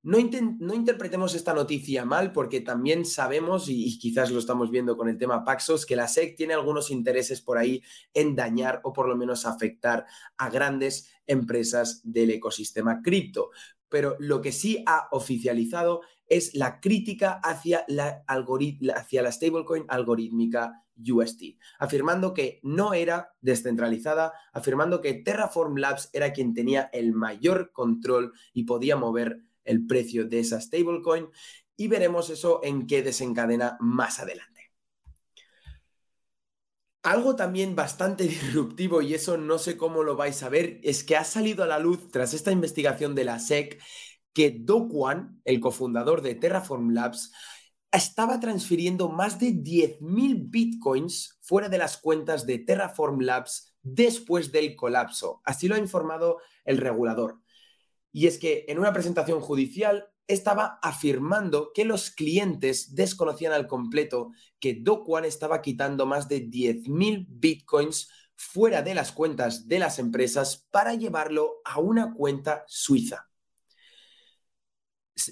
No, 0.05 0.19
interpretemos 0.19 1.33
esta 1.37 1.55
noticia 1.55 2.05
mal 2.05 2.33
porque 2.33 2.61
también 2.61 3.05
sabemos, 3.05 3.69
y, 3.69 3.99
quizás 4.01 4.33
lo 4.33 4.41
estamos 4.41 4.73
viendo 4.73 4.97
con 4.97 5.09
el 5.09 5.17
tema 5.17 5.45
Paxos, 5.45 5.87
que 5.87 5.95
la 5.95 6.09
SEC 6.09 6.37
tiene 6.37 6.55
algunos 6.55 6.91
intereses 6.91 7.41
por 7.41 7.57
ahí 7.57 7.81
en 8.13 8.35
dañar 8.35 8.81
o 8.83 8.93
por 8.93 9.09
lo 9.09 9.17
menos 9.17 9.47
afectar 9.47 10.05
a 10.37 10.51
grandes 10.51 11.09
empresas 11.29 12.01
del 12.03 12.31
ecosistema 12.31 13.01
cripto. 13.01 13.51
Pero 13.89 14.17
lo 14.19 14.41
que 14.41 14.51
sí 14.51 14.83
ha 14.87 15.07
oficializado 15.13 16.01
es 16.33 16.55
la 16.55 16.81
crítica 16.81 17.41
hacia 17.43 17.85
la, 17.89 18.25
hacia 18.27 19.23
la 19.23 19.33
stablecoin 19.33 19.85
algorítmica 19.89 20.83
UST, 20.97 21.59
afirmando 21.79 22.33
que 22.33 22.61
no 22.63 22.95
era 22.95 23.35
descentralizada, 23.41 24.33
afirmando 24.53 25.01
que 25.01 25.15
Terraform 25.15 25.77
Labs 25.77 26.11
era 26.13 26.33
quien 26.33 26.55
tenía 26.55 26.89
el 26.93 27.13
mayor 27.13 27.73
control 27.73 28.33
y 28.53 28.65
podía 28.65 28.97
mover 28.97 29.41
el 29.65 29.87
precio 29.87 30.27
de 30.27 30.41
esa 30.41 30.61
stablecoin 30.61 31.29
y 31.77 31.89
veremos 31.89 32.31
eso 32.31 32.61
en 32.63 32.87
qué 32.87 33.03
desencadena 33.03 33.77
más 33.81 34.19
adelante. 34.19 34.53
Algo 37.03 37.35
también 37.35 37.75
bastante 37.75 38.25
disruptivo, 38.29 39.03
y 39.03 39.15
eso 39.15 39.37
no 39.37 39.59
sé 39.59 39.77
cómo 39.77 40.03
lo 40.03 40.17
vais 40.17 40.43
a 40.43 40.49
ver, 40.49 40.81
es 40.83 41.05
que 41.05 41.17
ha 41.17 41.25
salido 41.25 41.65
a 41.65 41.67
la 41.67 41.79
luz 41.79 42.09
tras 42.11 42.33
esta 42.33 42.53
investigación 42.53 43.15
de 43.15 43.25
la 43.25 43.39
SEC 43.39 43.83
que 44.33 44.51
Do 44.51 44.89
el 45.45 45.61
cofundador 45.61 46.23
de 46.23 46.35
Terraform 46.35 46.91
Labs, 46.91 47.33
estaba 47.93 48.41
transfiriendo 48.41 49.11
más 49.11 49.39
de 49.39 49.49
10.000 49.49 50.51
bitcoins 50.51 51.39
fuera 51.43 51.69
de 51.69 51.79
las 51.79 51.99
cuentas 51.99 52.47
de 52.47 52.59
Terraform 52.59 53.21
Labs 53.21 53.75
después 53.83 54.51
del 54.51 54.75
colapso. 54.77 55.43
Así 55.45 55.69
lo 55.69 55.75
ha 55.75 55.79
informado 55.79 56.39
el 56.65 56.79
regulador. 56.79 57.41
Y 58.11 58.27
es 58.27 58.39
que 58.39 58.65
en 58.69 58.79
una 58.79 58.93
presentación 58.93 59.41
judicial 59.41 60.09
estaba 60.27 60.79
afirmando 60.83 61.73
que 61.75 61.85
los 61.85 62.11
clientes 62.11 62.95
desconocían 62.95 63.53
al 63.53 63.67
completo 63.67 64.31
que 64.59 64.75
Do 64.75 65.05
estaba 65.25 65.61
quitando 65.61 66.07
más 66.07 66.29
de 66.29 66.49
10.000 66.49 67.27
bitcoins 67.29 68.09
fuera 68.35 68.83
de 68.83 68.95
las 68.95 69.13
cuentas 69.13 69.69
de 69.69 69.79
las 69.79 69.99
empresas 69.99 70.67
para 70.71 70.95
llevarlo 70.95 71.61
a 71.65 71.79
una 71.79 72.15
cuenta 72.15 72.65
suiza. 72.67 73.32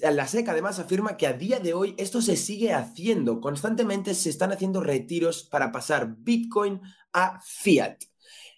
La 0.03 0.27
SEC 0.27 0.47
además 0.47 0.79
afirma 0.79 1.17
que 1.17 1.27
a 1.27 1.33
día 1.33 1.59
de 1.59 1.73
hoy 1.73 1.95
esto 1.97 2.21
se 2.21 2.37
sigue 2.37 2.71
haciendo. 2.73 3.41
Constantemente 3.41 4.13
se 4.13 4.29
están 4.29 4.51
haciendo 4.51 4.81
retiros 4.81 5.43
para 5.43 5.71
pasar 5.71 6.15
Bitcoin 6.19 6.81
a 7.13 7.39
fiat. 7.41 7.97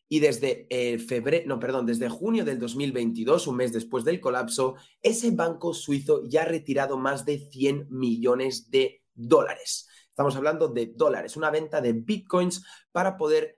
Y 0.09 0.19
desde 0.19 0.67
eh, 0.69 0.99
febrero, 0.99 1.47
no, 1.47 1.59
perdón, 1.59 1.85
desde 1.85 2.09
junio 2.09 2.45
del 2.45 2.59
2022, 2.59 3.47
un 3.47 3.55
mes 3.55 3.73
después 3.73 4.03
del 4.03 4.19
colapso, 4.19 4.75
ese 5.01 5.31
banco 5.31 5.73
suizo 5.73 6.23
ya 6.27 6.43
ha 6.43 6.45
retirado 6.45 6.97
más 6.97 7.25
de 7.25 7.49
100 7.49 7.87
millones 7.89 8.69
de 8.69 9.01
dólares. 9.15 9.87
Estamos 10.09 10.35
hablando 10.35 10.67
de 10.67 10.93
dólares, 10.95 11.35
una 11.35 11.49
venta 11.49 11.81
de 11.81 11.93
bitcoins 11.93 12.63
para 12.91 13.17
poder 13.17 13.55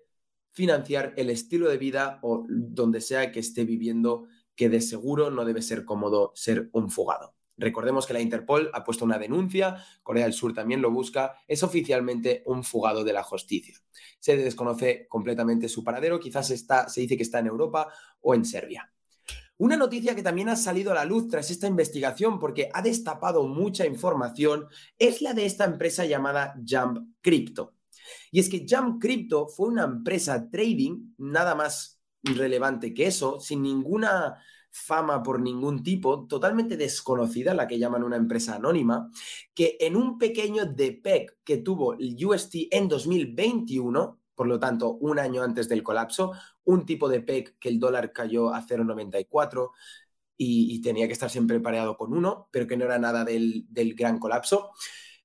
financiar 0.52 1.14
el 1.18 1.30
estilo 1.30 1.68
de 1.68 1.78
vida 1.78 2.20
o 2.22 2.46
donde 2.48 3.02
sea 3.02 3.32
que 3.32 3.42
esté 3.42 3.66
viviendo, 3.66 4.28
que 4.56 4.70
de 4.70 4.80
seguro 4.80 5.32
no 5.32 5.44
debe 5.44 5.62
ser 5.62 5.84
cómodo 5.84 6.32
ser 6.36 6.70
un 6.72 6.90
fugado. 6.90 7.36
Recordemos 7.58 8.06
que 8.06 8.14
la 8.14 8.20
Interpol 8.20 8.70
ha 8.74 8.84
puesto 8.84 9.06
una 9.06 9.18
denuncia, 9.18 9.78
Corea 10.04 10.26
del 10.26 10.34
Sur 10.34 10.54
también 10.54 10.82
lo 10.82 10.92
busca, 10.92 11.36
es 11.48 11.64
oficialmente 11.64 12.44
un 12.46 12.64
fugado 12.64 13.04
de 13.04 13.14
la 13.14 13.24
justicia. 13.24 13.76
Se 14.20 14.36
desconoce 14.36 15.08
completamente 15.08 15.70
su 15.70 15.84
paradero, 15.84 16.20
quizás 16.20 16.52
está, 16.52 16.90
se 16.90 17.02
dice 17.02 17.16
que 17.16 17.24
está 17.24 17.40
en 17.40 17.48
Europa 17.48 17.88
o 18.22 18.36
en 18.36 18.44
Serbia. 18.44 18.92
Una 19.58 19.78
noticia 19.78 20.16
que 20.16 20.24
también 20.24 20.50
ha 20.50 20.58
salido 20.58 20.92
a 20.92 20.96
la 20.96 21.06
luz 21.06 21.30
tras 21.30 21.50
esta 21.50 21.68
investigación 21.68 22.40
porque 22.40 22.70
ha 22.74 22.82
destapado 22.82 23.48
mucha 23.48 23.86
información 23.86 24.68
es 25.00 25.22
la 25.22 25.34
de 25.34 25.46
esta 25.46 25.64
empresa 25.64 26.06
llamada 26.06 26.56
Jump 26.68 27.16
Crypto. 27.22 27.74
Y 28.32 28.42
es 28.42 28.50
que 28.50 28.66
Jump 28.70 29.02
Crypto 29.02 29.48
fue 29.48 29.70
una 29.70 29.86
empresa 29.86 30.50
trading 30.50 31.14
nada 31.18 31.56
más 31.56 32.02
relevante 32.22 32.94
que 32.94 33.08
eso, 33.08 33.40
sin 33.40 33.62
ninguna 33.62 34.42
fama 34.76 35.24
por 35.24 35.40
ningún 35.40 35.84
tipo, 35.84 36.28
totalmente 36.28 36.76
desconocida, 36.76 37.54
la 37.54 37.66
que 37.66 37.80
llaman 37.80 38.04
una 38.04 38.18
empresa 38.18 38.56
anónima, 38.56 39.10
que 39.54 39.78
en 39.80 39.96
un 39.96 40.18
pequeño 40.18 40.66
DPEC 40.66 41.38
que 41.46 41.58
tuvo 41.58 41.94
el 41.94 42.18
UST 42.24 42.68
en 42.72 42.90
2021, 42.90 44.20
por 44.36 44.48
lo 44.48 44.60
tanto, 44.60 44.92
un 44.96 45.18
año 45.18 45.44
antes 45.44 45.70
del 45.70 45.82
colapso, 45.82 46.34
un 46.66 46.86
tipo 46.86 47.08
de 47.08 47.22
PEC 47.22 47.58
que 47.58 47.70
el 47.70 47.80
dólar 47.80 48.12
cayó 48.12 48.54
a 48.54 48.62
0,94 48.62 49.72
y, 50.36 50.82
tenía 50.82 51.08
que 51.08 51.14
estar 51.14 51.30
siempre 51.30 51.62
pareado 51.62 51.96
con 51.96 52.12
uno, 52.14 52.50
pero 52.52 52.68
que 52.68 52.76
no 52.76 52.84
era 52.84 53.00
nada 53.00 53.24
del, 53.24 53.66
gran 53.96 54.20
colapso. 54.20 54.72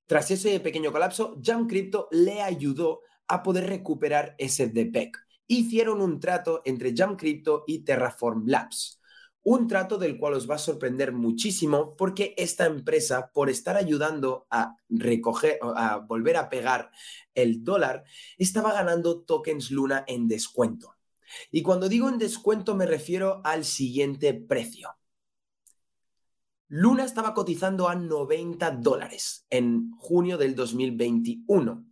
Tras 0.05 0.31
ese 0.31 0.61
pequeño 0.61 0.93
colapso, 0.93 1.37
Jam 1.43 1.67
Crypto 1.67 2.07
le 2.11 2.41
ayudó 2.41 3.01
a 3.27 3.43
poder 3.43 3.67
recuperar 3.67 4.33
ese 4.37 4.67
DPEC. 4.67 5.17
Hicieron 5.47 6.01
un 6.01 6.21
trato 6.21 6.61
entre 6.63 6.95
Jam 6.95 7.17
Crypto 7.17 7.65
y 7.67 7.79
Terraform 7.83 8.45
Labs. 8.45 9.00
Un 9.43 9.67
trato 9.67 9.97
del 9.97 10.17
cual 10.17 10.35
os 10.35 10.49
va 10.49 10.55
a 10.55 10.59
sorprender 10.59 11.13
muchísimo 11.13 11.95
porque 11.95 12.35
esta 12.37 12.65
empresa, 12.65 13.31
por 13.33 13.49
estar 13.49 13.75
ayudando 13.75 14.45
a 14.51 14.75
recoger, 14.87 15.57
a 15.61 15.97
volver 15.97 16.37
a 16.37 16.49
pegar 16.49 16.91
el 17.33 17.63
dólar, 17.63 18.03
estaba 18.37 18.71
ganando 18.71 19.21
tokens 19.21 19.71
Luna 19.71 20.03
en 20.07 20.27
descuento. 20.27 20.95
Y 21.49 21.63
cuando 21.63 21.89
digo 21.89 22.09
en 22.09 22.17
descuento 22.17 22.75
me 22.75 22.85
refiero 22.85 23.41
al 23.43 23.65
siguiente 23.65 24.33
precio. 24.33 24.89
Luna 26.67 27.03
estaba 27.03 27.33
cotizando 27.33 27.89
a 27.89 27.95
90 27.95 28.71
dólares 28.71 29.45
en 29.49 29.91
junio 29.97 30.37
del 30.37 30.55
2021. 30.55 31.85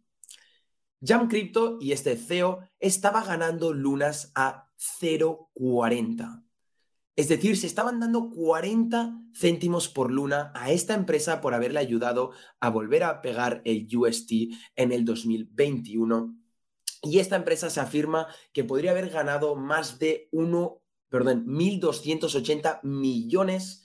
Jam 1.01 1.27
Crypto 1.27 1.77
y 1.81 1.91
este 1.91 2.15
CEO 2.15 2.59
estaba 2.79 3.23
ganando 3.23 3.73
lunas 3.73 4.31
a 4.35 4.69
0,40. 4.77 6.43
Es 7.19 7.27
decir, 7.27 7.57
se 7.57 7.67
estaban 7.67 7.99
dando 7.99 8.29
40 8.29 9.19
céntimos 9.35 9.89
por 9.89 10.09
luna 10.09 10.53
a 10.55 10.71
esta 10.71 10.93
empresa 10.93 11.41
por 11.41 11.53
haberle 11.53 11.79
ayudado 11.81 12.31
a 12.61 12.69
volver 12.69 13.03
a 13.03 13.21
pegar 13.21 13.61
el 13.65 13.89
UST 13.93 14.31
en 14.77 14.93
el 14.93 15.03
2021. 15.03 16.33
Y 17.01 17.19
esta 17.19 17.35
empresa 17.35 17.69
se 17.69 17.81
afirma 17.81 18.27
que 18.53 18.63
podría 18.63 18.91
haber 18.91 19.09
ganado 19.09 19.57
más 19.57 19.99
de 19.99 20.29
1, 20.31 20.81
perdón, 21.09 21.45
1.280 21.45 22.79
millones 22.83 23.83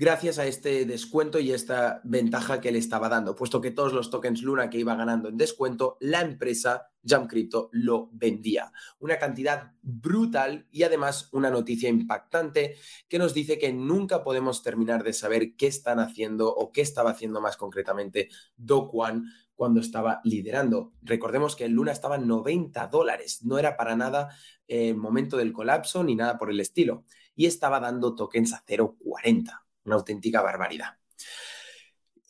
gracias 0.00 0.38
a 0.38 0.46
este 0.46 0.86
descuento 0.86 1.38
y 1.40 1.52
esta 1.52 2.00
ventaja 2.04 2.58
que 2.62 2.72
le 2.72 2.78
estaba 2.78 3.10
dando, 3.10 3.36
puesto 3.36 3.60
que 3.60 3.70
todos 3.70 3.92
los 3.92 4.08
tokens 4.08 4.40
Luna 4.40 4.70
que 4.70 4.78
iba 4.78 4.94
ganando 4.94 5.28
en 5.28 5.36
descuento, 5.36 5.98
la 6.00 6.22
empresa 6.22 6.90
Jump 7.06 7.28
Crypto 7.28 7.68
lo 7.72 8.08
vendía. 8.10 8.72
Una 8.98 9.18
cantidad 9.18 9.74
brutal 9.82 10.66
y 10.70 10.84
además 10.84 11.28
una 11.32 11.50
noticia 11.50 11.90
impactante 11.90 12.76
que 13.10 13.18
nos 13.18 13.34
dice 13.34 13.58
que 13.58 13.74
nunca 13.74 14.24
podemos 14.24 14.62
terminar 14.62 15.04
de 15.04 15.12
saber 15.12 15.54
qué 15.54 15.66
están 15.66 16.00
haciendo 16.00 16.48
o 16.48 16.72
qué 16.72 16.80
estaba 16.80 17.10
haciendo 17.10 17.42
más 17.42 17.58
concretamente 17.58 18.30
Do 18.56 18.88
Kwon 18.88 19.26
cuando 19.54 19.80
estaba 19.80 20.22
liderando. 20.24 20.94
Recordemos 21.02 21.56
que 21.56 21.66
el 21.66 21.72
Luna 21.72 21.92
estaba 21.92 22.16
en 22.16 22.26
90 22.26 22.86
dólares, 22.86 23.44
no 23.44 23.58
era 23.58 23.76
para 23.76 23.96
nada 23.96 24.34
el 24.66 24.96
momento 24.96 25.36
del 25.36 25.52
colapso 25.52 26.02
ni 26.02 26.16
nada 26.16 26.38
por 26.38 26.50
el 26.50 26.58
estilo, 26.58 27.04
y 27.34 27.44
estaba 27.44 27.80
dando 27.80 28.14
tokens 28.14 28.54
a 28.54 28.64
0,40 28.64 29.60
una 29.84 29.96
auténtica 29.96 30.42
barbaridad. 30.42 30.98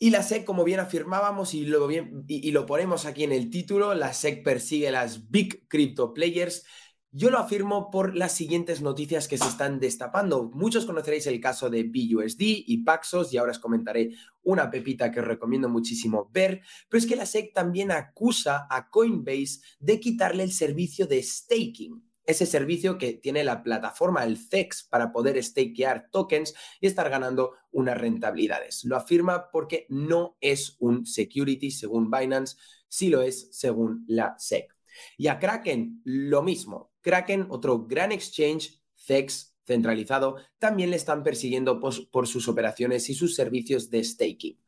Y 0.03 0.09
la 0.09 0.23
SEC, 0.23 0.45
como 0.45 0.63
bien 0.63 0.79
afirmábamos 0.79 1.53
y 1.53 1.63
lo, 1.65 1.85
bien, 1.85 2.25
y, 2.27 2.49
lo 2.49 2.65
ponemos 2.65 3.05
aquí 3.05 3.23
en 3.23 3.31
el 3.31 3.51
título, 3.51 3.93
la 3.93 4.13
SEC 4.13 4.43
persigue 4.43 4.89
las 4.89 5.29
big 5.29 5.67
crypto 5.67 6.11
players. 6.11 6.65
Yo 7.11 7.29
lo 7.29 7.37
afirmo 7.37 7.91
por 7.91 8.15
las 8.15 8.31
siguientes 8.31 8.81
noticias 8.81 9.27
que 9.27 9.37
se 9.37 9.47
están 9.47 9.79
destapando. 9.79 10.49
Muchos 10.55 10.87
conoceréis 10.87 11.27
el 11.27 11.39
caso 11.39 11.69
de 11.69 11.83
BUSD 11.83 12.39
y 12.39 12.83
Paxos 12.83 13.31
y 13.31 13.37
ahora 13.37 13.51
os 13.51 13.59
comentaré 13.59 14.09
una 14.41 14.71
pepita 14.71 15.11
que 15.11 15.19
os 15.19 15.27
recomiendo 15.27 15.69
muchísimo 15.69 16.31
ver, 16.33 16.61
pero 16.89 16.97
es 16.97 17.05
que 17.05 17.15
la 17.15 17.27
SEC 17.27 17.53
también 17.53 17.91
acusa 17.91 18.65
a 18.71 18.89
Coinbase 18.89 19.59
de 19.79 19.99
quitarle 19.99 20.41
el 20.41 20.51
servicio 20.51 21.05
de 21.05 21.21
staking 21.21 22.10
ese 22.25 22.45
servicio 22.45 22.97
que 22.97 23.13
tiene 23.13 23.43
la 23.43 23.63
plataforma, 23.63 24.23
el 24.23 24.37
CEX, 24.37 24.83
para 24.83 25.11
poder 25.11 25.41
stakear 25.43 26.09
tokens 26.11 26.53
y 26.79 26.87
estar 26.87 27.09
ganando 27.09 27.53
unas 27.71 27.97
rentabilidades. 27.97 28.83
Lo 28.83 28.95
afirma 28.95 29.49
porque 29.51 29.85
no 29.89 30.37
es 30.39 30.75
un 30.79 31.05
security 31.05 31.71
según 31.71 32.11
Binance, 32.11 32.57
sí 32.87 33.09
lo 33.09 33.21
es 33.21 33.49
según 33.51 34.05
la 34.07 34.35
SEC. 34.37 34.75
Y 35.17 35.27
a 35.27 35.39
Kraken, 35.39 36.01
lo 36.03 36.43
mismo. 36.43 36.91
Kraken, 37.01 37.47
otro 37.49 37.85
gran 37.85 38.11
exchange, 38.11 38.81
CEX 38.95 39.51
centralizado, 39.65 40.37
también 40.59 40.89
le 40.89 40.95
están 40.97 41.23
persiguiendo 41.23 41.79
por, 41.79 42.09
por, 42.09 42.27
sus 42.27 42.47
operaciones 42.47 43.09
y 43.09 43.13
sus 43.13 43.35
servicios 43.35 43.89
de 43.89 44.03
staking. 44.03 44.59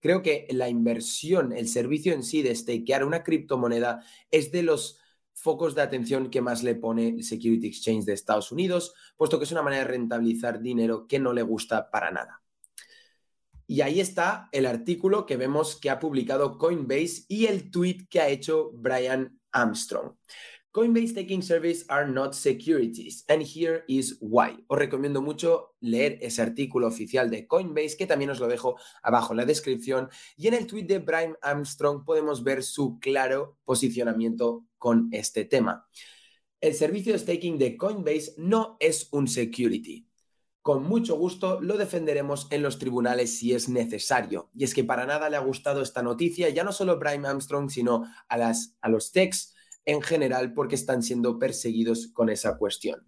Creo 0.00 0.22
que 0.22 0.46
la 0.50 0.68
inversión, 0.68 1.52
el 1.52 1.68
servicio 1.68 2.12
en 2.12 2.22
sí 2.22 2.42
de 2.42 2.54
stakear 2.54 3.04
una 3.04 3.22
criptomoneda 3.22 4.04
es 4.30 4.52
de 4.52 4.62
los 4.62 4.98
focos 5.42 5.74
de 5.74 5.82
atención 5.82 6.30
que 6.30 6.40
más 6.40 6.62
le 6.62 6.76
pone 6.76 7.08
el 7.08 7.24
Security 7.24 7.66
Exchange 7.66 8.04
de 8.04 8.12
Estados 8.12 8.52
Unidos, 8.52 8.94
puesto 9.16 9.38
que 9.38 9.44
es 9.44 9.50
una 9.50 9.62
manera 9.62 9.82
de 9.82 9.90
rentabilizar 9.90 10.60
dinero 10.60 11.08
que 11.08 11.18
no 11.18 11.32
le 11.32 11.42
gusta 11.42 11.90
para 11.90 12.12
nada. 12.12 12.40
Y 13.66 13.80
ahí 13.80 14.00
está 14.00 14.48
el 14.52 14.66
artículo 14.66 15.26
que 15.26 15.36
vemos 15.36 15.80
que 15.80 15.90
ha 15.90 15.98
publicado 15.98 16.58
Coinbase 16.58 17.24
y 17.26 17.46
el 17.46 17.72
tweet 17.72 18.06
que 18.08 18.20
ha 18.20 18.28
hecho 18.28 18.70
Brian 18.72 19.40
Armstrong. 19.50 20.12
Coinbase 20.72 21.12
Taking 21.12 21.42
Service 21.42 21.84
are 21.90 22.08
not 22.08 22.34
securities, 22.34 23.24
and 23.28 23.42
here 23.42 23.84
is 23.88 24.16
why. 24.20 24.56
Os 24.68 24.78
recomiendo 24.78 25.20
mucho 25.20 25.74
leer 25.80 26.16
ese 26.22 26.40
artículo 26.40 26.86
oficial 26.86 27.28
de 27.28 27.46
Coinbase, 27.46 27.98
que 27.98 28.06
también 28.06 28.30
os 28.30 28.40
lo 28.40 28.48
dejo 28.48 28.76
abajo 29.02 29.34
en 29.34 29.36
la 29.36 29.44
descripción. 29.44 30.08
Y 30.34 30.48
en 30.48 30.54
el 30.54 30.66
tweet 30.66 30.84
de 30.84 30.98
Brian 31.00 31.36
Armstrong 31.42 32.06
podemos 32.06 32.42
ver 32.42 32.62
su 32.62 32.98
claro 33.00 33.58
posicionamiento 33.66 34.64
con 34.78 35.10
este 35.12 35.44
tema. 35.44 35.86
El 36.58 36.72
servicio 36.72 37.12
de 37.12 37.18
staking 37.18 37.58
de 37.58 37.76
Coinbase 37.76 38.32
no 38.38 38.78
es 38.80 39.08
un 39.12 39.28
security. 39.28 40.08
Con 40.62 40.84
mucho 40.84 41.16
gusto 41.16 41.60
lo 41.60 41.76
defenderemos 41.76 42.46
en 42.50 42.62
los 42.62 42.78
tribunales 42.78 43.36
si 43.36 43.52
es 43.52 43.68
necesario. 43.68 44.48
Y 44.54 44.64
es 44.64 44.72
que 44.72 44.84
para 44.84 45.04
nada 45.04 45.28
le 45.28 45.36
ha 45.36 45.40
gustado 45.40 45.82
esta 45.82 46.02
noticia, 46.02 46.48
ya 46.48 46.64
no 46.64 46.72
solo 46.72 46.92
a 46.92 46.94
Brian 46.94 47.26
Armstrong, 47.26 47.68
sino 47.68 48.06
a, 48.26 48.38
las, 48.38 48.78
a 48.80 48.88
los 48.88 49.12
techs 49.12 49.51
en 49.84 50.02
general 50.02 50.52
porque 50.52 50.74
están 50.74 51.02
siendo 51.02 51.38
perseguidos 51.38 52.08
con 52.12 52.28
esa 52.28 52.56
cuestión. 52.56 53.06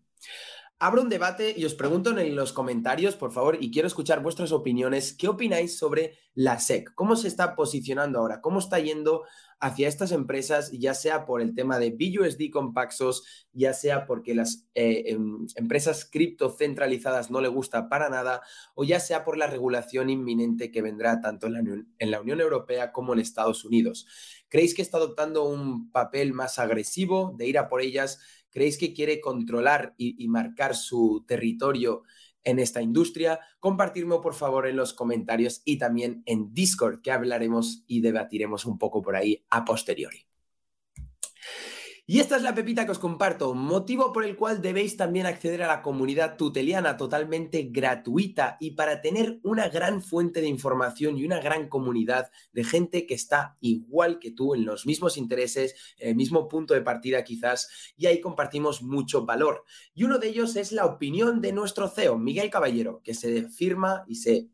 Abro 0.80 1.02
un 1.02 1.08
debate 1.08 1.54
y 1.56 1.64
os 1.64 1.74
pregunto 1.74 2.10
en 2.18 2.36
los 2.36 2.52
comentarios, 2.52 3.16
por 3.16 3.32
favor, 3.32 3.56
y 3.60 3.70
quiero 3.70 3.86
escuchar 3.86 4.22
vuestras 4.22 4.52
opiniones. 4.52 5.16
¿Qué 5.16 5.28
opináis 5.28 5.78
sobre 5.78 6.18
la 6.34 6.58
SEC? 6.58 6.92
¿Cómo 6.94 7.14
se 7.16 7.28
está 7.28 7.54
posicionando 7.54 8.18
ahora? 8.18 8.40
¿Cómo 8.40 8.58
está 8.58 8.80
yendo 8.80 9.22
hacia 9.60 9.88
estas 9.88 10.12
empresas, 10.12 10.70
ya 10.72 10.92
sea 10.92 11.24
por 11.24 11.40
el 11.40 11.54
tema 11.54 11.78
de 11.78 11.90
BUSD 11.90 12.50
con 12.52 12.74
Paxos, 12.74 13.46
ya 13.52 13.72
sea 13.72 14.04
porque 14.04 14.34
las 14.34 14.66
eh, 14.74 15.04
em, 15.06 15.46
empresas 15.54 16.04
cripto 16.04 16.50
centralizadas 16.50 17.30
no 17.30 17.40
le 17.40 17.48
gusta 17.48 17.88
para 17.88 18.10
nada, 18.10 18.42
o 18.74 18.84
ya 18.84 19.00
sea 19.00 19.24
por 19.24 19.38
la 19.38 19.46
regulación 19.46 20.10
inminente 20.10 20.70
que 20.70 20.82
vendrá 20.82 21.20
tanto 21.22 21.46
en 21.46 21.52
la, 21.54 21.60
en 21.98 22.10
la 22.10 22.20
Unión 22.20 22.42
Europea 22.42 22.92
como 22.92 23.14
en 23.14 23.20
Estados 23.20 23.64
Unidos? 23.64 24.06
¿Creéis 24.50 24.74
que 24.74 24.82
está 24.82 24.98
adoptando 24.98 25.44
un 25.44 25.90
papel 25.90 26.34
más 26.34 26.58
agresivo 26.58 27.34
de 27.38 27.46
ir 27.46 27.56
a 27.56 27.68
por 27.68 27.80
ellas? 27.80 28.20
¿Creéis 28.54 28.78
que 28.78 28.94
quiere 28.94 29.20
controlar 29.20 29.94
y, 29.98 30.28
marcar 30.28 30.76
su 30.76 31.24
territorio 31.26 32.04
en 32.44 32.60
esta 32.60 32.80
industria? 32.80 33.40
Compartirme 33.58 34.16
por 34.22 34.32
favor 34.32 34.68
en 34.68 34.76
los 34.76 34.94
comentarios 34.94 35.60
y 35.64 35.76
también 35.76 36.22
en 36.24 36.54
Discord, 36.54 37.02
que 37.02 37.10
hablaremos 37.10 37.82
y 37.88 38.00
debatiremos 38.00 38.64
un 38.64 38.78
poco 38.78 39.02
por 39.02 39.16
ahí 39.16 39.44
a 39.50 39.64
posteriori. 39.64 40.28
Y 42.06 42.20
esta 42.20 42.36
es 42.36 42.42
la 42.42 42.54
pepita 42.54 42.84
que 42.84 42.90
os 42.90 42.98
comparto, 42.98 43.54
motivo 43.54 44.12
por 44.12 44.26
el 44.26 44.36
cual 44.36 44.60
debéis 44.60 44.94
también 44.98 45.24
acceder 45.24 45.62
a 45.62 45.68
la 45.68 45.80
comunidad 45.80 46.36
tuteliana 46.36 46.98
totalmente 46.98 47.70
gratuita 47.70 48.58
y 48.60 48.72
para 48.72 49.00
tener 49.00 49.40
una 49.42 49.68
gran 49.70 50.02
fuente 50.02 50.42
de 50.42 50.48
información 50.48 51.16
y 51.16 51.24
una 51.24 51.40
gran 51.40 51.66
comunidad 51.70 52.30
de 52.52 52.62
gente 52.62 53.06
que 53.06 53.14
está 53.14 53.56
igual 53.60 54.18
que 54.18 54.32
tú 54.32 54.54
en 54.54 54.66
los 54.66 54.84
mismos 54.84 55.16
intereses, 55.16 55.76
en 55.96 56.10
el 56.10 56.16
mismo 56.16 56.46
punto 56.46 56.74
de 56.74 56.82
partida 56.82 57.24
quizás, 57.24 57.94
y 57.96 58.04
ahí 58.04 58.20
compartimos 58.20 58.82
mucho 58.82 59.24
valor. 59.24 59.64
Y 59.94 60.04
uno 60.04 60.18
de 60.18 60.28
ellos 60.28 60.56
es 60.56 60.72
la 60.72 60.84
opinión 60.84 61.40
de 61.40 61.54
nuestro 61.54 61.88
CEO, 61.88 62.18
Miguel 62.18 62.50
Caballero, 62.50 63.00
que 63.02 63.14
se 63.14 63.48
firma 63.48 64.04
y 64.06 64.16
se 64.16 64.50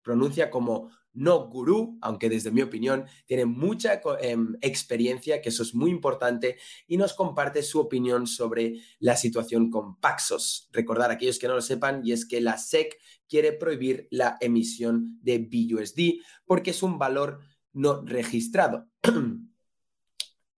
pronuncia 0.00 0.48
como 0.48 0.92
no 1.14 1.48
gurú, 1.48 1.98
aunque 2.02 2.28
desde 2.28 2.50
mi 2.50 2.60
opinión 2.62 3.06
tiene 3.26 3.46
mucha 3.46 4.00
em, 4.20 4.56
experiencia, 4.60 5.40
que 5.40 5.48
eso 5.48 5.62
es 5.62 5.74
muy 5.74 5.90
importante, 5.90 6.58
y 6.86 6.96
nos 6.96 7.14
comparte 7.14 7.62
su 7.62 7.80
opinión 7.80 8.26
sobre 8.26 8.74
la 8.98 9.16
situación 9.16 9.70
con 9.70 9.98
Paxos. 10.00 10.68
Recordar 10.72 11.10
a 11.10 11.14
aquellos 11.14 11.38
que 11.38 11.48
no 11.48 11.54
lo 11.54 11.62
sepan, 11.62 12.02
y 12.04 12.12
es 12.12 12.26
que 12.26 12.40
la 12.40 12.58
SEC 12.58 12.98
quiere 13.28 13.52
prohibir 13.52 14.08
la 14.10 14.36
emisión 14.40 15.18
de 15.22 15.38
BUSD 15.38 16.22
porque 16.44 16.70
es 16.70 16.82
un 16.82 16.98
valor 16.98 17.40
no 17.72 18.02
registrado. 18.04 18.88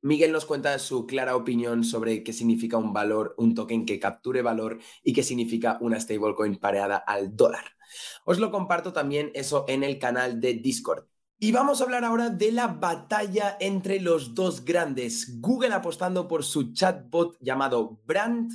Miguel 0.07 0.31
nos 0.31 0.47
cuenta 0.47 0.79
su 0.79 1.05
clara 1.05 1.35
opinión 1.35 1.83
sobre 1.83 2.23
qué 2.23 2.33
significa 2.33 2.77
un 2.77 2.93
valor, 2.93 3.35
un 3.39 3.57
token 3.57 3.85
que 3.85 3.99
capture 3.99 4.41
valor 4.41 4.79
y 5.03 5.13
qué 5.13 5.25
significa 5.25 5.79
una 5.81 5.99
stablecoin 5.99 6.61
pareada 6.61 6.97
al 6.97 7.35
dólar. 7.35 7.65
Os 8.25 8.39
lo 8.39 8.53
comparto 8.53 8.93
también 8.93 9.33
eso 9.35 9.65
en 9.67 9.83
el 9.83 9.99
canal 9.99 10.41
de 10.41 10.55
Discord. 10.55 11.07
Y 11.41 11.51
vamos 11.51 11.81
a 11.81 11.85
hablar 11.85 12.05
ahora 12.05 12.31
de 12.31 12.53
la 12.53 12.69
batalla 12.69 13.57
entre 13.59 13.99
los 13.99 14.33
dos 14.33 14.65
grandes, 14.65 15.41
Google 15.41 15.75
apostando 15.75 16.29
por 16.29 16.45
su 16.45 16.73
chatbot 16.73 17.37
llamado 17.41 18.01
Brand 18.07 18.53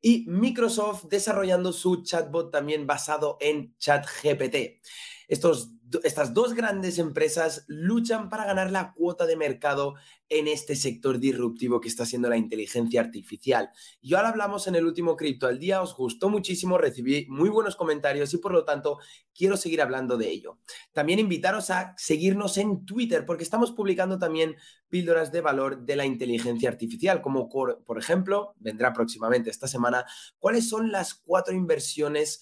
y 0.00 0.24
Microsoft 0.26 1.04
desarrollando 1.10 1.74
su 1.74 2.02
chatbot 2.02 2.50
también 2.50 2.86
basado 2.86 3.36
en 3.40 3.76
ChatGPT. 3.76 4.80
Estos 5.28 5.70
estas 6.02 6.34
dos 6.34 6.54
grandes 6.54 6.98
empresas 6.98 7.64
luchan 7.68 8.28
para 8.28 8.44
ganar 8.44 8.70
la 8.70 8.92
cuota 8.92 9.26
de 9.26 9.36
mercado 9.36 9.94
en 10.28 10.48
este 10.48 10.74
sector 10.74 11.18
disruptivo 11.18 11.80
que 11.80 11.88
está 11.88 12.06
siendo 12.06 12.28
la 12.28 12.36
inteligencia 12.36 13.00
artificial. 13.00 13.70
Y 14.00 14.14
ahora 14.14 14.30
hablamos 14.30 14.66
en 14.66 14.74
el 14.74 14.86
último 14.86 15.16
Cripto 15.16 15.46
al 15.46 15.58
Día, 15.58 15.82
os 15.82 15.94
gustó 15.94 16.28
muchísimo, 16.28 16.78
recibí 16.78 17.26
muy 17.28 17.50
buenos 17.50 17.76
comentarios 17.76 18.32
y 18.34 18.38
por 18.38 18.52
lo 18.52 18.64
tanto 18.64 18.98
quiero 19.34 19.56
seguir 19.56 19.82
hablando 19.82 20.16
de 20.16 20.30
ello. 20.30 20.58
También 20.92 21.18
invitaros 21.18 21.70
a 21.70 21.94
seguirnos 21.96 22.56
en 22.58 22.84
Twitter 22.84 23.26
porque 23.26 23.44
estamos 23.44 23.72
publicando 23.72 24.18
también 24.18 24.56
píldoras 24.88 25.32
de 25.32 25.40
valor 25.40 25.84
de 25.84 25.96
la 25.96 26.06
inteligencia 26.06 26.68
artificial, 26.68 27.20
como 27.20 27.48
por 27.48 27.98
ejemplo, 27.98 28.54
vendrá 28.58 28.92
próximamente 28.92 29.50
esta 29.50 29.68
semana, 29.68 30.06
cuáles 30.38 30.68
son 30.68 30.92
las 30.92 31.14
cuatro 31.14 31.54
inversiones 31.54 32.40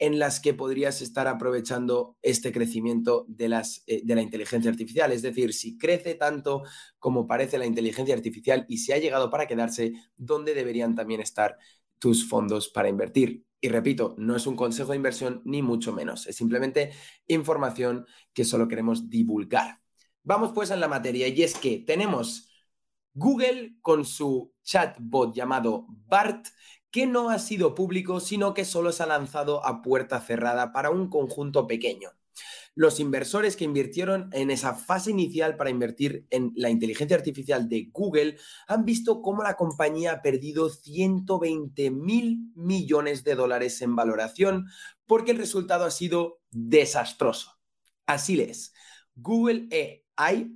en 0.00 0.18
las 0.18 0.40
que 0.40 0.54
podrías 0.54 1.02
estar 1.02 1.28
aprovechando 1.28 2.16
este 2.22 2.52
crecimiento 2.52 3.26
de, 3.28 3.50
las, 3.50 3.84
eh, 3.86 4.00
de 4.02 4.14
la 4.14 4.22
inteligencia 4.22 4.70
artificial. 4.70 5.12
Es 5.12 5.20
decir, 5.20 5.52
si 5.52 5.76
crece 5.76 6.14
tanto 6.14 6.62
como 6.98 7.26
parece 7.26 7.58
la 7.58 7.66
inteligencia 7.66 8.14
artificial 8.14 8.64
y 8.66 8.78
si 8.78 8.92
ha 8.92 8.98
llegado 8.98 9.30
para 9.30 9.46
quedarse, 9.46 9.92
¿dónde 10.16 10.54
deberían 10.54 10.94
también 10.94 11.20
estar 11.20 11.58
tus 11.98 12.26
fondos 12.26 12.70
para 12.70 12.88
invertir? 12.88 13.44
Y 13.60 13.68
repito, 13.68 14.14
no 14.16 14.34
es 14.34 14.46
un 14.46 14.56
consejo 14.56 14.92
de 14.92 14.96
inversión 14.96 15.42
ni 15.44 15.60
mucho 15.60 15.92
menos, 15.92 16.26
es 16.26 16.34
simplemente 16.34 16.92
información 17.26 18.06
que 18.32 18.46
solo 18.46 18.68
queremos 18.68 19.10
divulgar. 19.10 19.80
Vamos 20.22 20.52
pues 20.54 20.70
a 20.70 20.76
la 20.76 20.88
materia 20.88 21.28
y 21.28 21.42
es 21.42 21.54
que 21.58 21.84
tenemos 21.86 22.48
Google 23.12 23.76
con 23.82 24.06
su 24.06 24.54
chatbot 24.62 25.34
llamado 25.34 25.86
BART 25.88 26.46
que 26.90 27.06
no 27.06 27.30
ha 27.30 27.38
sido 27.38 27.74
público, 27.74 28.20
sino 28.20 28.54
que 28.54 28.64
solo 28.64 28.92
se 28.92 29.02
ha 29.02 29.06
lanzado 29.06 29.64
a 29.64 29.82
puerta 29.82 30.20
cerrada 30.20 30.72
para 30.72 30.90
un 30.90 31.08
conjunto 31.08 31.66
pequeño. 31.66 32.10
Los 32.74 33.00
inversores 33.00 33.56
que 33.56 33.64
invirtieron 33.64 34.30
en 34.32 34.50
esa 34.50 34.74
fase 34.74 35.10
inicial 35.10 35.56
para 35.56 35.70
invertir 35.70 36.26
en 36.30 36.52
la 36.54 36.70
inteligencia 36.70 37.16
artificial 37.16 37.68
de 37.68 37.90
Google 37.92 38.38
han 38.68 38.84
visto 38.84 39.22
cómo 39.22 39.42
la 39.42 39.56
compañía 39.56 40.12
ha 40.12 40.22
perdido 40.22 40.70
120 40.70 41.90
mil 41.90 42.52
millones 42.54 43.24
de 43.24 43.34
dólares 43.34 43.82
en 43.82 43.96
valoración 43.96 44.66
porque 45.06 45.32
el 45.32 45.38
resultado 45.38 45.84
ha 45.84 45.90
sido 45.90 46.40
desastroso. 46.50 47.58
Así 48.06 48.36
les, 48.36 48.72
Google 49.16 49.68
AI 50.16 50.52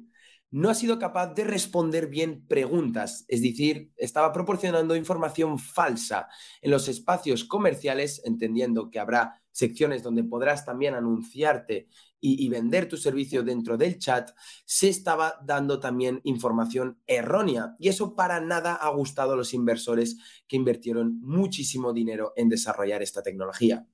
no 0.55 0.71
ha 0.71 0.75
sido 0.75 1.01
capaz 1.01 1.35
de 1.35 1.43
responder 1.43 2.07
bien 2.07 2.47
preguntas, 2.47 3.25
es 3.27 3.43
decir, 3.43 3.91
estaba 3.97 4.33
proporcionando 4.33 4.95
información 4.95 5.59
falsa 5.59 6.29
en 6.63 6.71
los 6.71 6.87
espacios 6.87 7.43
comerciales, 7.43 8.23
entendiendo 8.25 8.89
que 8.89 9.01
habrá 9.01 9.43
secciones 9.51 10.05
donde 10.05 10.23
podrás 10.23 10.65
también 10.65 10.95
anunciarte 10.95 11.89
y, 12.21 12.49
vender 12.49 12.89
tu 12.89 12.97
servicio 12.97 13.43
dentro 13.43 13.77
del 13.77 13.99
chat, 13.99 14.31
se 14.65 14.89
estaba 14.89 15.35
dando 15.45 15.81
también 15.81 16.21
información 16.23 17.01
errónea. 17.09 17.75
Y 17.81 17.89
eso 17.89 18.15
para 18.15 18.41
nada 18.41 18.77
ha 18.77 18.91
gustado 18.91 19.33
a 19.33 19.37
los 19.37 19.55
inversores 19.55 20.17
que 20.47 20.55
invirtieron 20.55 21.21
muchísimo 21.21 21.93
dinero 21.93 22.33
en 22.37 22.49
desarrollar 22.49 23.03
esta 23.03 23.25
tecnología. 23.25 23.89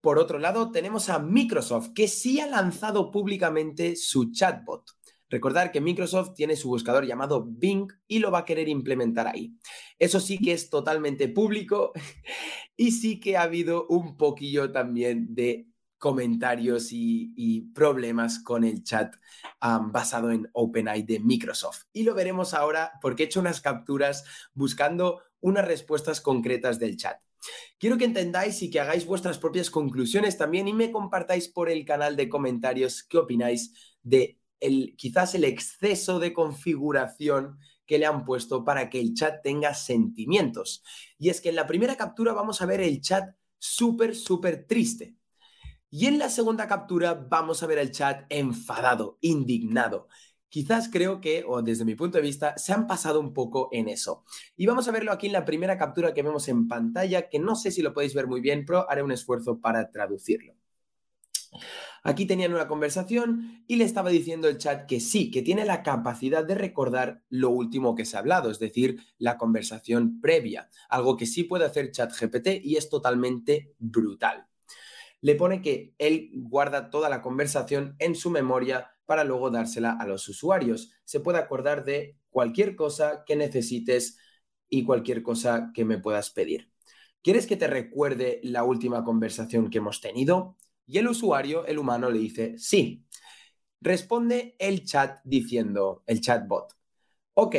Por 0.00 0.18
otro 0.18 0.40
lado, 0.40 0.72
tenemos 0.72 1.08
a 1.08 1.20
Microsoft, 1.20 1.90
que 1.94 2.08
sí 2.08 2.40
ha 2.40 2.46
lanzado 2.48 3.12
públicamente 3.12 3.94
su 3.94 4.32
chatbot. 4.32 4.96
Recordar 5.28 5.72
que 5.72 5.80
Microsoft 5.80 6.34
tiene 6.34 6.56
su 6.56 6.68
buscador 6.68 7.04
llamado 7.04 7.44
Bing 7.48 7.88
y 8.06 8.20
lo 8.20 8.30
va 8.30 8.40
a 8.40 8.44
querer 8.44 8.68
implementar 8.68 9.26
ahí. 9.26 9.56
Eso 9.98 10.20
sí 10.20 10.38
que 10.38 10.52
es 10.52 10.70
totalmente 10.70 11.28
público 11.28 11.92
y 12.76 12.92
sí 12.92 13.18
que 13.18 13.36
ha 13.36 13.42
habido 13.42 13.86
un 13.88 14.16
poquillo 14.16 14.70
también 14.70 15.34
de 15.34 15.68
comentarios 15.98 16.88
y, 16.90 17.70
problemas 17.74 18.38
con 18.38 18.64
el 18.64 18.82
chat 18.84 19.14
basado 19.60 20.30
en 20.30 20.48
OpenAI 20.52 21.02
de 21.02 21.20
Microsoft. 21.20 21.84
Y 21.92 22.04
lo 22.04 22.14
veremos 22.14 22.54
ahora 22.54 22.92
porque 23.00 23.24
he 23.24 23.26
hecho 23.26 23.40
unas 23.40 23.60
capturas 23.60 24.24
buscando 24.54 25.22
unas 25.40 25.66
respuestas 25.66 26.20
concretas 26.20 26.78
del 26.78 26.96
chat. 26.96 27.20
Quiero 27.78 27.98
que 27.98 28.04
entendáis 28.04 28.62
y 28.62 28.70
que 28.70 28.80
hagáis 28.80 29.06
vuestras 29.06 29.38
propias 29.38 29.70
conclusiones 29.70 30.38
también 30.38 30.68
y 30.68 30.72
me 30.72 30.90
compartáis 30.90 31.48
por 31.48 31.70
el 31.70 31.84
canal 31.84 32.16
de 32.16 32.28
comentarios 32.28 33.02
qué 33.02 33.18
opináis 33.18 33.72
de 34.02 34.38
el, 34.60 34.94
quizás 34.96 35.34
el 35.34 35.44
exceso 35.44 36.18
de 36.18 36.32
configuración 36.32 37.58
que 37.86 37.98
le 37.98 38.06
han 38.06 38.24
puesto 38.24 38.64
para 38.64 38.90
que 38.90 39.00
el 39.00 39.14
chat 39.14 39.42
tenga 39.42 39.74
sentimientos. 39.74 40.82
Y 41.18 41.30
es 41.30 41.40
que 41.40 41.50
en 41.50 41.56
la 41.56 41.66
primera 41.66 41.96
captura 41.96 42.32
vamos 42.32 42.60
a 42.60 42.66
ver 42.66 42.80
el 42.80 43.00
chat 43.00 43.36
súper, 43.58 44.14
súper 44.14 44.66
triste. 44.66 45.16
Y 45.90 46.06
en 46.06 46.18
la 46.18 46.28
segunda 46.28 46.66
captura 46.66 47.14
vamos 47.14 47.62
a 47.62 47.66
ver 47.66 47.78
el 47.78 47.92
chat 47.92 48.26
enfadado, 48.28 49.18
indignado. 49.20 50.08
Quizás 50.48 50.88
creo 50.90 51.20
que, 51.20 51.44
o 51.46 51.62
desde 51.62 51.84
mi 51.84 51.94
punto 51.94 52.18
de 52.18 52.22
vista, 52.22 52.56
se 52.58 52.72
han 52.72 52.86
pasado 52.86 53.20
un 53.20 53.32
poco 53.32 53.68
en 53.72 53.88
eso. 53.88 54.24
Y 54.56 54.66
vamos 54.66 54.88
a 54.88 54.92
verlo 54.92 55.12
aquí 55.12 55.26
en 55.26 55.32
la 55.32 55.44
primera 55.44 55.78
captura 55.78 56.14
que 56.14 56.22
vemos 56.22 56.48
en 56.48 56.66
pantalla, 56.68 57.28
que 57.28 57.38
no 57.38 57.54
sé 57.56 57.70
si 57.70 57.82
lo 57.82 57.92
podéis 57.92 58.14
ver 58.14 58.26
muy 58.26 58.40
bien, 58.40 58.64
pero 58.66 58.90
haré 58.90 59.02
un 59.02 59.12
esfuerzo 59.12 59.60
para 59.60 59.90
traducirlo. 59.90 60.55
Aquí 62.02 62.26
tenían 62.26 62.52
una 62.52 62.68
conversación 62.68 63.64
y 63.66 63.76
le 63.76 63.84
estaba 63.84 64.10
diciendo 64.10 64.48
el 64.48 64.58
chat 64.58 64.86
que 64.86 65.00
sí, 65.00 65.30
que 65.30 65.42
tiene 65.42 65.64
la 65.64 65.82
capacidad 65.82 66.44
de 66.44 66.54
recordar 66.54 67.22
lo 67.28 67.50
último 67.50 67.94
que 67.94 68.04
se 68.04 68.16
ha 68.16 68.20
hablado, 68.20 68.50
es 68.50 68.58
decir, 68.58 69.00
la 69.18 69.36
conversación 69.38 70.20
previa, 70.20 70.68
algo 70.88 71.16
que 71.16 71.26
sí 71.26 71.44
puede 71.44 71.64
hacer 71.64 71.90
ChatGPT 71.90 72.64
y 72.64 72.76
es 72.76 72.88
totalmente 72.88 73.74
brutal. 73.78 74.46
Le 75.20 75.34
pone 75.34 75.62
que 75.62 75.94
él 75.98 76.30
guarda 76.34 76.90
toda 76.90 77.08
la 77.08 77.22
conversación 77.22 77.96
en 77.98 78.14
su 78.14 78.30
memoria 78.30 78.90
para 79.06 79.24
luego 79.24 79.50
dársela 79.50 79.96
a 79.98 80.06
los 80.06 80.28
usuarios. 80.28 80.92
Se 81.04 81.20
puede 81.20 81.38
acordar 81.38 81.84
de 81.84 82.18
cualquier 82.30 82.76
cosa 82.76 83.24
que 83.26 83.36
necesites 83.36 84.18
y 84.68 84.84
cualquier 84.84 85.22
cosa 85.22 85.70
que 85.74 85.84
me 85.84 85.98
puedas 85.98 86.30
pedir. 86.30 86.70
¿Quieres 87.22 87.46
que 87.46 87.56
te 87.56 87.66
recuerde 87.66 88.40
la 88.42 88.62
última 88.62 89.02
conversación 89.04 89.70
que 89.70 89.78
hemos 89.78 90.00
tenido? 90.00 90.56
Y 90.86 90.98
el 90.98 91.08
usuario, 91.08 91.66
el 91.66 91.78
humano, 91.78 92.10
le 92.10 92.18
dice 92.18 92.54
sí. 92.58 93.04
Responde 93.80 94.56
el 94.58 94.84
chat 94.84 95.18
diciendo, 95.24 96.02
el 96.06 96.20
chatbot, 96.20 96.72
ok, 97.34 97.56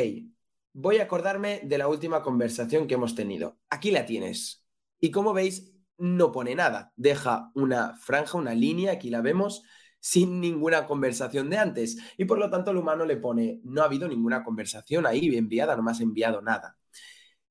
voy 0.72 0.98
a 0.98 1.04
acordarme 1.04 1.60
de 1.64 1.78
la 1.78 1.88
última 1.88 2.22
conversación 2.22 2.86
que 2.86 2.94
hemos 2.94 3.14
tenido. 3.14 3.58
Aquí 3.70 3.90
la 3.90 4.06
tienes. 4.06 4.64
Y 5.00 5.10
como 5.10 5.32
veis, 5.32 5.72
no 5.98 6.32
pone 6.32 6.54
nada. 6.54 6.92
Deja 6.96 7.50
una 7.54 7.96
franja, 7.96 8.38
una 8.38 8.54
línea, 8.54 8.92
aquí 8.92 9.10
la 9.10 9.20
vemos, 9.20 9.62
sin 10.00 10.40
ninguna 10.40 10.86
conversación 10.86 11.50
de 11.50 11.58
antes. 11.58 11.98
Y 12.16 12.24
por 12.24 12.38
lo 12.38 12.50
tanto 12.50 12.70
el 12.70 12.78
humano 12.78 13.04
le 13.04 13.16
pone, 13.16 13.60
no 13.64 13.82
ha 13.82 13.86
habido 13.86 14.08
ninguna 14.08 14.44
conversación 14.44 15.06
ahí 15.06 15.36
enviada, 15.36 15.76
no 15.76 15.82
me 15.82 15.90
has 15.90 16.00
enviado 16.00 16.40
nada. 16.42 16.77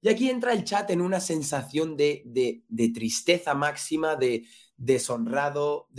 Y 0.01 0.09
aquí 0.09 0.29
entra 0.29 0.53
el 0.53 0.63
chat 0.63 0.89
en 0.91 1.01
una 1.01 1.19
sensación 1.19 1.97
de, 1.97 2.23
de 2.67 2.89
tristeza 2.89 3.53
máxima, 3.53 4.15
de, 4.15 4.45
deshonrado. 4.77 5.89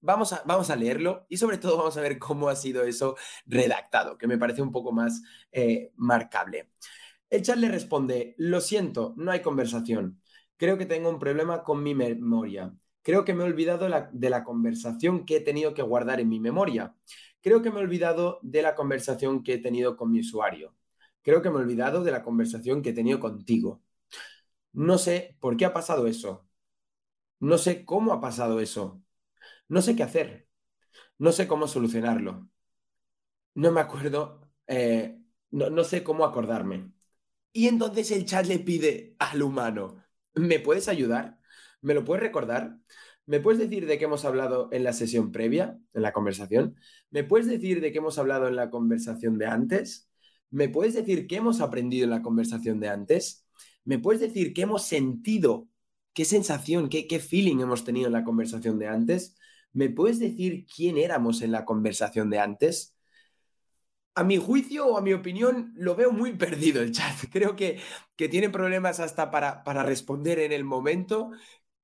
vamos, 0.00 0.32
a, 0.32 0.42
vamos 0.46 0.70
a 0.70 0.76
leerlo 0.76 1.26
y 1.28 1.36
sobre 1.36 1.58
todo 1.58 1.76
vamos 1.76 1.96
a 1.96 2.00
ver 2.00 2.18
cómo 2.18 2.48
ha 2.48 2.56
sido 2.56 2.84
eso 2.84 3.16
redactado, 3.46 4.16
que 4.16 4.26
me 4.26 4.38
parece 4.38 4.62
un 4.62 4.72
poco 4.72 4.92
más 4.92 5.22
eh, 5.52 5.92
marcable. 5.96 6.70
El 7.28 7.42
chat 7.42 7.58
le 7.58 7.68
responde, 7.68 8.34
lo 8.38 8.60
siento, 8.60 9.14
no 9.16 9.30
hay 9.32 9.42
conversación. 9.42 10.20
Creo 10.56 10.78
que 10.78 10.86
tengo 10.86 11.10
un 11.10 11.18
problema 11.18 11.62
con 11.62 11.82
mi 11.82 11.94
memoria. 11.94 12.74
Creo 13.02 13.24
que 13.24 13.34
me 13.34 13.44
he 13.44 13.46
olvidado 13.46 13.88
de 14.12 14.30
la 14.30 14.44
conversación 14.44 15.26
que 15.26 15.36
he 15.36 15.40
tenido 15.40 15.74
que 15.74 15.82
guardar 15.82 16.20
en 16.20 16.28
mi 16.28 16.40
memoria. 16.40 16.94
Creo 17.42 17.62
que 17.62 17.70
me 17.70 17.78
he 17.78 17.82
olvidado 17.82 18.38
de 18.42 18.62
la 18.62 18.74
conversación 18.74 19.42
que 19.42 19.54
he 19.54 19.58
tenido 19.58 19.96
con 19.96 20.10
mi 20.10 20.20
usuario. 20.20 20.74
Creo 21.28 21.42
que 21.42 21.50
me 21.50 21.56
he 21.58 21.60
olvidado 21.60 22.02
de 22.02 22.10
la 22.10 22.22
conversación 22.22 22.80
que 22.80 22.88
he 22.90 22.92
tenido 22.94 23.20
contigo. 23.20 23.82
No 24.72 24.98
sé 24.98 25.36
por 25.40 25.58
qué 25.58 25.66
ha 25.66 25.74
pasado 25.74 26.06
eso. 26.06 26.48
No 27.40 27.58
sé 27.58 27.84
cómo 27.84 28.14
ha 28.14 28.20
pasado 28.20 28.60
eso. 28.60 29.02
No 29.68 29.82
sé 29.82 29.96
qué 29.96 30.04
hacer. 30.04 30.48
No 31.18 31.32
sé 31.32 31.48
cómo 31.48 31.68
solucionarlo. 31.68 32.48
No 33.54 33.72
me 33.72 33.80
acuerdo. 33.80 34.50
Eh, 34.66 35.20
no, 35.50 35.70
no 35.70 35.84
sé 35.84 36.02
cómo 36.02 36.24
acordarme. 36.24 36.92
Y 37.52 37.68
entonces 37.68 38.10
el 38.12 38.26
chat 38.26 38.46
le 38.46 38.60
pide 38.60 39.16
al 39.18 39.42
humano, 39.42 40.04
¿me 40.34 40.60
puedes 40.60 40.88
ayudar? 40.88 41.40
¿Me 41.82 41.94
lo 41.94 42.04
puedes 42.04 42.22
recordar? 42.24 42.78
¿Me 43.26 43.40
puedes 43.40 43.60
decir 43.60 43.86
de 43.86 43.98
qué 43.98 44.06
hemos 44.06 44.24
hablado 44.24 44.70
en 44.72 44.84
la 44.84 44.94
sesión 44.94 45.32
previa, 45.32 45.78
en 45.94 46.02
la 46.02 46.12
conversación? 46.12 46.76
¿Me 47.10 47.24
puedes 47.24 47.48
decir 47.48 47.80
de 47.82 47.92
qué 47.92 47.98
hemos 47.98 48.18
hablado 48.18 48.48
en 48.48 48.56
la 48.56 48.70
conversación 48.70 49.38
de 49.38 49.46
antes? 49.46 50.07
¿Me 50.50 50.68
puedes 50.68 50.94
decir 50.94 51.26
qué 51.26 51.36
hemos 51.36 51.60
aprendido 51.60 52.04
en 52.04 52.10
la 52.10 52.22
conversación 52.22 52.80
de 52.80 52.88
antes? 52.88 53.46
¿Me 53.84 53.98
puedes 53.98 54.20
decir 54.20 54.52
qué 54.54 54.62
hemos 54.62 54.86
sentido? 54.86 55.68
¿Qué 56.14 56.24
sensación, 56.24 56.88
qué, 56.88 57.20
feeling 57.20 57.60
hemos 57.60 57.84
tenido 57.84 58.06
en 58.08 58.12
la 58.14 58.24
conversación 58.24 58.78
de 58.78 58.88
antes? 58.88 59.36
¿Me 59.72 59.90
puedes 59.90 60.18
decir 60.18 60.66
quién 60.74 60.98
éramos 60.98 61.42
en 61.42 61.52
la 61.52 61.64
conversación 61.64 62.30
de 62.30 62.40
antes? 62.40 62.94
a 64.14 64.24
mi 64.24 64.36
juicio 64.36 64.84
o 64.88 64.98
a 64.98 65.00
mi 65.00 65.12
opinión, 65.12 65.72
lo 65.76 65.94
veo 65.94 66.10
muy 66.10 66.32
perdido 66.36 66.82
el 66.82 66.90
chat. 66.92 67.14
Creo 67.30 67.54
que, 67.54 67.80
que 68.16 68.28
tiene 68.28 68.50
problemas 68.50 68.98
hasta 68.98 69.30
para, 69.30 69.62
para 69.62 69.84
responder 69.84 70.40
en 70.40 70.50
el 70.52 70.64
momento, 70.64 71.30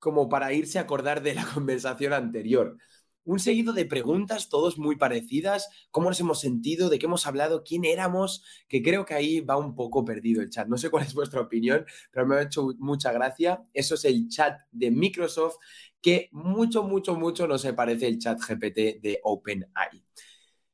como 0.01 0.29
para 0.29 0.53
irse 0.53 0.79
a 0.79 0.83
acordar 0.83 1.23
de 1.23 1.35
la 1.35 1.47
conversación 1.55 2.13
anterior. 2.13 2.77
Un 3.25 3.39
seguido 3.39 3.73
de 3.73 3.87
preguntas, 3.87 4.51
todos 4.51 4.79
muy 4.79 4.97
parecidas, 4.97 5.71
cómo 5.91 6.11
nos 6.11 6.21
hemos 6.21 6.41
sentido, 6.41 6.91
de 6.91 6.99
qué 6.99 7.07
hemos 7.07 7.27
hablado, 7.27 7.65
quién 7.65 7.87
éramos, 7.87 8.45
que 8.69 8.83
creo 8.83 9.07
que 9.07 9.15
ahí 9.15 9.41
va 9.41 9.57
un 9.57 9.75
poco 9.75 10.05
perdido 10.05 10.43
el 10.43 10.51
chat. 10.51 10.69
No 10.69 10.77
sé 10.77 10.91
cuál 10.91 11.05
es 11.07 11.15
vuestra 11.15 11.41
opinión, 11.41 11.87
pero 12.11 12.27
me 12.27 12.37
ha 12.37 12.43
hecho 12.43 12.75
mucha 12.79 13.13
gracia. 13.13 13.65
Eso 13.73 13.95
es 13.95 14.05
el 14.05 14.29
chat 14.29 14.61
de 14.71 14.91
Microsoft, 14.91 15.57
que 16.03 16.29
mucho, 16.33 16.83
mucho, 16.83 17.15
mucho 17.17 17.47
no 17.47 17.57
se 17.57 17.73
parece 17.73 18.09
el 18.09 18.19
chat 18.19 18.39
GPT 18.39 19.01
de 19.01 19.21
OpenAI. 19.23 20.05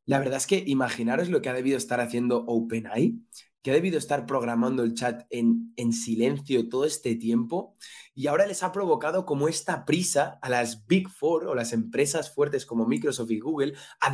La 0.07 0.19
verdad 0.19 0.39
es 0.39 0.49
que 0.49 0.65
imaginaros 0.67 1.29
lo 1.29 1.41
que 1.41 1.51
ha 1.51 1.55
debido 1.55 1.77
estar 1.79 2.01
haciendo 2.01 2.45
OpenAI, 2.47 3.17
que 3.63 3.71
ha 3.71 3.75
debido 3.75 3.99
estar 3.99 4.27
programando 4.27 4.83
el 4.83 4.95
chat 4.95 5.27
en, 5.31 5.73
en, 5.77 5.93
silencio 5.93 6.69
todo 6.69 6.85
este 6.85 7.15
tiempo 7.17 7.77
y 8.15 8.27
ahora 8.27 8.47
les 8.47 8.63
ha 8.63 8.73
provocado 8.73 9.27
como 9.27 9.49
esta 9.49 9.85
prisa 9.85 10.39
a 10.43 10.49
las 10.49 10.87
Big 10.87 11.09
Four 11.09 11.47
o 11.47 11.55
las 11.55 11.73
empresas 11.73 12.35
fuertes 12.35 12.65
como 12.65 12.87
Microsoft 12.87 13.31
y 13.31 13.39
Google 13.41 13.75
a 14.01 14.11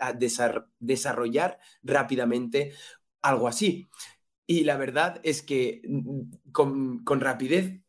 a 0.00 0.12
desarrollar 0.78 1.58
rápidamente 1.82 2.72
algo 3.22 3.48
así. 3.48 3.88
Y 4.46 4.64
la 4.64 4.76
verdad 4.76 5.20
es 5.22 5.42
que 5.42 5.82
mm, 5.88 6.50
con, 6.52 7.04
con 7.04 7.20
rapidez 7.20 7.80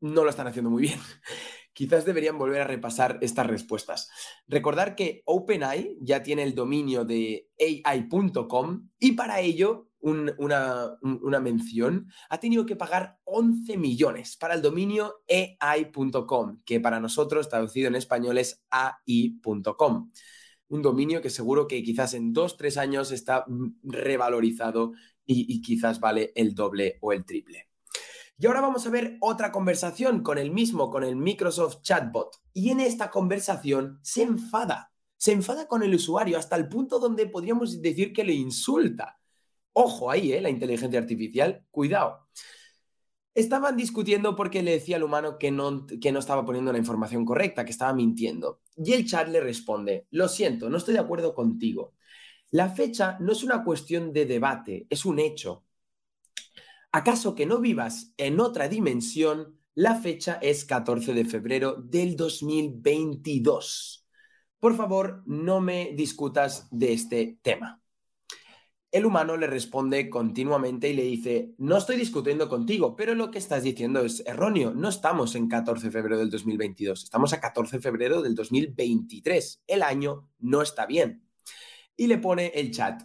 no 0.00 0.24
lo 0.24 0.30
están 0.30 0.46
haciendo 0.46 0.70
muy 0.70 0.82
bien 0.82 1.00
quizás 1.74 2.04
deberían 2.04 2.38
volver 2.38 2.62
a 2.62 2.66
repasar 2.66 3.18
estas 3.20 3.46
respuestas. 3.46 4.08
Recordar 4.46 4.94
que 4.94 5.22
OpenAI 5.26 5.98
ya 6.00 6.22
tiene 6.22 6.44
el 6.44 6.54
dominio 6.54 7.04
de 7.04 7.48
AI.com 7.58 8.88
y 8.98 9.12
para 9.12 9.40
ello 9.40 9.90
una, 10.04 11.40
mención, 11.40 12.08
ha 12.28 12.38
tenido 12.38 12.66
que 12.66 12.76
pagar 12.76 13.18
11 13.24 13.76
millones 13.76 14.36
para 14.36 14.54
el 14.54 14.62
dominio 14.62 15.22
AI.com, 15.60 16.60
que 16.64 16.80
para 16.80 17.00
nosotros 17.00 17.48
traducido 17.48 17.88
en 17.88 17.96
español 17.96 18.38
es 18.38 18.62
AI.com. 18.70 20.10
Un 20.68 20.82
dominio 20.82 21.20
que 21.20 21.30
seguro 21.30 21.66
que 21.66 21.82
quizás 21.82 22.14
en 22.14 22.32
dos, 22.32 22.56
tres 22.56 22.76
años 22.76 23.10
está 23.12 23.44
revalorizado 23.82 24.92
y 25.26 25.62
quizás 25.62 26.00
vale 26.00 26.32
el 26.34 26.54
doble 26.54 26.98
o 27.00 27.12
el 27.12 27.24
triple. 27.24 27.68
Y 28.36 28.46
ahora 28.46 28.60
vamos 28.60 28.84
a 28.86 28.90
ver 28.90 29.16
otra 29.20 29.52
conversación 29.52 30.22
con 30.22 30.38
el 30.38 30.50
mismo, 30.50 30.90
con 30.90 31.04
el 31.04 31.14
Microsoft 31.14 31.82
Chatbot. 31.82 32.36
Y 32.52 32.70
en 32.70 32.80
esta 32.80 33.10
conversación 33.10 34.00
se 34.02 34.22
enfada, 34.22 34.92
se 35.16 35.32
enfada 35.32 35.68
con 35.68 35.84
el 35.84 35.94
usuario 35.94 36.36
hasta 36.36 36.56
el 36.56 36.68
punto 36.68 36.98
donde 36.98 37.26
podríamos 37.26 37.80
decir 37.80 38.12
que 38.12 38.24
le 38.24 38.32
insulta. 38.32 39.20
Ojo 39.74 40.10
ahí, 40.10 40.32
¿eh? 40.32 40.40
la 40.40 40.50
inteligencia 40.50 40.98
artificial, 41.00 41.64
cuidado. 41.70 42.28
Estaban 43.34 43.76
discutiendo 43.76 44.36
porque 44.36 44.62
le 44.62 44.70
decía 44.72 44.96
al 44.96 45.02
humano 45.02 45.38
que 45.38 45.50
no, 45.50 45.86
que 46.00 46.12
no 46.12 46.20
estaba 46.20 46.44
poniendo 46.46 46.72
la 46.72 46.78
información 46.78 47.24
correcta, 47.24 47.64
que 47.64 47.72
estaba 47.72 47.92
mintiendo. 47.92 48.60
Y 48.76 48.92
el 48.92 49.06
chat 49.06 49.28
le 49.28 49.40
responde, 49.40 50.06
lo 50.10 50.28
siento, 50.28 50.70
no 50.70 50.78
estoy 50.78 50.94
de 50.94 51.00
acuerdo 51.00 51.34
contigo. 51.34 51.94
La 52.50 52.70
fecha 52.70 53.18
no 53.20 53.32
es 53.32 53.42
una 53.42 53.64
cuestión 53.64 54.12
de 54.12 54.26
debate, 54.26 54.86
es 54.88 55.04
un 55.04 55.18
hecho. 55.18 55.64
¿Acaso 56.92 57.34
que 57.34 57.46
no 57.46 57.58
vivas 57.58 58.14
en 58.16 58.38
otra 58.38 58.68
dimensión? 58.68 59.58
La 59.74 59.96
fecha 59.96 60.38
es 60.40 60.64
14 60.64 61.14
de 61.14 61.24
febrero 61.24 61.74
del 61.74 62.14
2022. 62.14 64.06
Por 64.60 64.76
favor, 64.76 65.24
no 65.26 65.60
me 65.60 65.92
discutas 65.96 66.68
de 66.70 66.92
este 66.92 67.40
tema. 67.42 67.83
El 68.94 69.06
humano 69.06 69.36
le 69.36 69.48
responde 69.48 70.08
continuamente 70.08 70.88
y 70.88 70.94
le 70.94 71.02
dice, 71.02 71.52
no 71.58 71.78
estoy 71.78 71.96
discutiendo 71.96 72.48
contigo, 72.48 72.94
pero 72.94 73.16
lo 73.16 73.32
que 73.32 73.38
estás 73.38 73.64
diciendo 73.64 74.04
es 74.04 74.22
erróneo. 74.24 74.72
No 74.72 74.88
estamos 74.88 75.34
en 75.34 75.48
14 75.48 75.86
de 75.86 75.90
febrero 75.90 76.16
del 76.16 76.30
2022, 76.30 77.02
estamos 77.02 77.32
a 77.32 77.40
14 77.40 77.78
de 77.78 77.82
febrero 77.82 78.22
del 78.22 78.36
2023. 78.36 79.64
El 79.66 79.82
año 79.82 80.30
no 80.38 80.62
está 80.62 80.86
bien. 80.86 81.28
Y 81.96 82.06
le 82.06 82.18
pone 82.18 82.52
el 82.54 82.70
chat, 82.70 83.02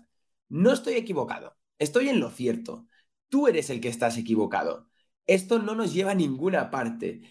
no 0.47 0.73
estoy 0.73 0.93
equivocado, 0.93 1.57
estoy 1.79 2.09
en 2.09 2.19
lo 2.19 2.29
cierto. 2.29 2.85
Tú 3.27 3.47
eres 3.47 3.71
el 3.71 3.81
que 3.81 3.89
estás 3.89 4.15
equivocado. 4.19 4.91
Esto 5.25 5.57
no 5.57 5.73
nos 5.73 5.91
lleva 5.91 6.11
a 6.11 6.15
ninguna 6.15 6.69
parte. 6.69 7.21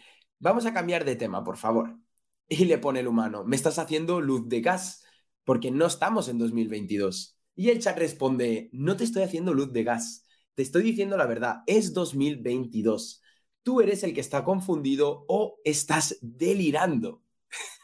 Vamos 0.40 0.66
a 0.66 0.74
cambiar 0.74 1.04
de 1.04 1.14
tema, 1.14 1.44
por 1.44 1.58
favor. 1.58 1.96
Y 2.48 2.64
le 2.64 2.78
pone 2.78 2.98
el 3.00 3.06
humano, 3.06 3.44
me 3.44 3.54
estás 3.54 3.78
haciendo 3.78 4.20
luz 4.20 4.48
de 4.48 4.62
gas, 4.62 5.04
porque 5.44 5.70
no 5.70 5.86
estamos 5.86 6.28
en 6.28 6.38
2022. 6.38 7.37
Y 7.58 7.70
el 7.70 7.80
chat 7.80 7.98
responde, 7.98 8.70
no 8.70 8.96
te 8.96 9.02
estoy 9.02 9.24
haciendo 9.24 9.52
luz 9.52 9.72
de 9.72 9.82
gas, 9.82 10.24
te 10.54 10.62
estoy 10.62 10.84
diciendo 10.84 11.16
la 11.16 11.26
verdad, 11.26 11.64
es 11.66 11.92
2022. 11.92 13.20
Tú 13.64 13.80
eres 13.80 14.04
el 14.04 14.14
que 14.14 14.20
está 14.20 14.44
confundido 14.44 15.24
o 15.26 15.58
estás 15.64 16.16
delirando. 16.22 17.24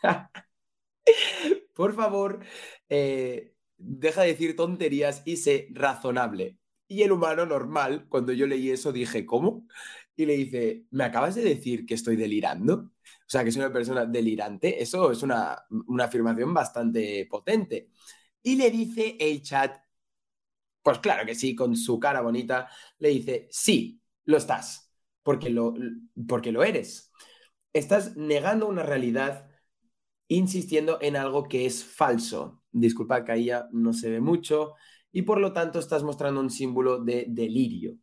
por 1.75 1.93
favor, 1.93 2.45
eh, 2.89 3.57
deja 3.77 4.23
de 4.23 4.29
decir 4.29 4.55
tonterías 4.55 5.23
y 5.25 5.39
sé 5.39 5.67
razonable. 5.73 6.57
Y 6.87 7.03
el 7.03 7.11
humano 7.11 7.45
normal, 7.45 8.07
cuando 8.09 8.33
yo 8.33 8.47
leí 8.47 8.71
eso, 8.71 8.93
dije, 8.93 9.27
¿cómo? 9.27 9.67
Y 10.15 10.27
le 10.27 10.35
dice, 10.35 10.87
¿me 10.93 11.03
acabas 11.03 11.35
de 11.35 11.43
decir 11.43 11.85
que 11.85 11.95
estoy 11.95 12.15
delirando? 12.15 12.75
O 12.75 12.93
sea, 13.27 13.43
que 13.43 13.51
soy 13.51 13.63
una 13.63 13.73
persona 13.73 14.07
delirante. 14.07 14.81
Eso 14.81 15.11
es 15.11 15.21
una, 15.25 15.65
afirmación 16.01 16.55
bastante 16.55 17.27
potente. 17.29 17.89
Y 18.45 18.55
le 18.57 18.71
dice 18.71 19.17
el 19.19 19.43
chat, 19.43 19.77
pues 20.83 20.99
claro 20.99 21.25
que 21.27 21.35
sí, 21.35 21.55
con 21.55 21.77
su 21.77 21.99
cara 21.99 22.21
bonita, 22.21 22.69
le 22.99 23.09
dice, 23.11 23.49
sí, 23.51 24.01
lo 24.27 24.37
estás, 24.37 24.93
porque 25.23 25.51
lo, 25.51 25.75
porque 26.29 26.53
lo 26.53 26.63
eres. 26.63 27.11
Estás 27.73 28.17
negando 28.17 28.69
una 28.69 28.83
realidad 28.83 29.49
insistiendo 30.29 30.99
en 31.01 31.17
algo 31.17 31.45
que 31.45 31.67
es 31.67 31.85
falso. 31.85 32.63
Disculpa 32.73 33.25
que 33.25 33.33
ahí 33.33 33.45
ya 33.47 33.69
no 33.73 33.93
se 33.93 34.11
ve 34.11 34.21
mucho 34.21 34.75
y 35.13 35.23
por 35.23 35.39
lo 35.41 35.53
tanto 35.53 35.79
estás 35.79 36.03
mostrando 36.03 36.41
un 36.41 36.51
símbolo 36.51 36.99
de 37.05 37.27
delirio. 37.29 37.97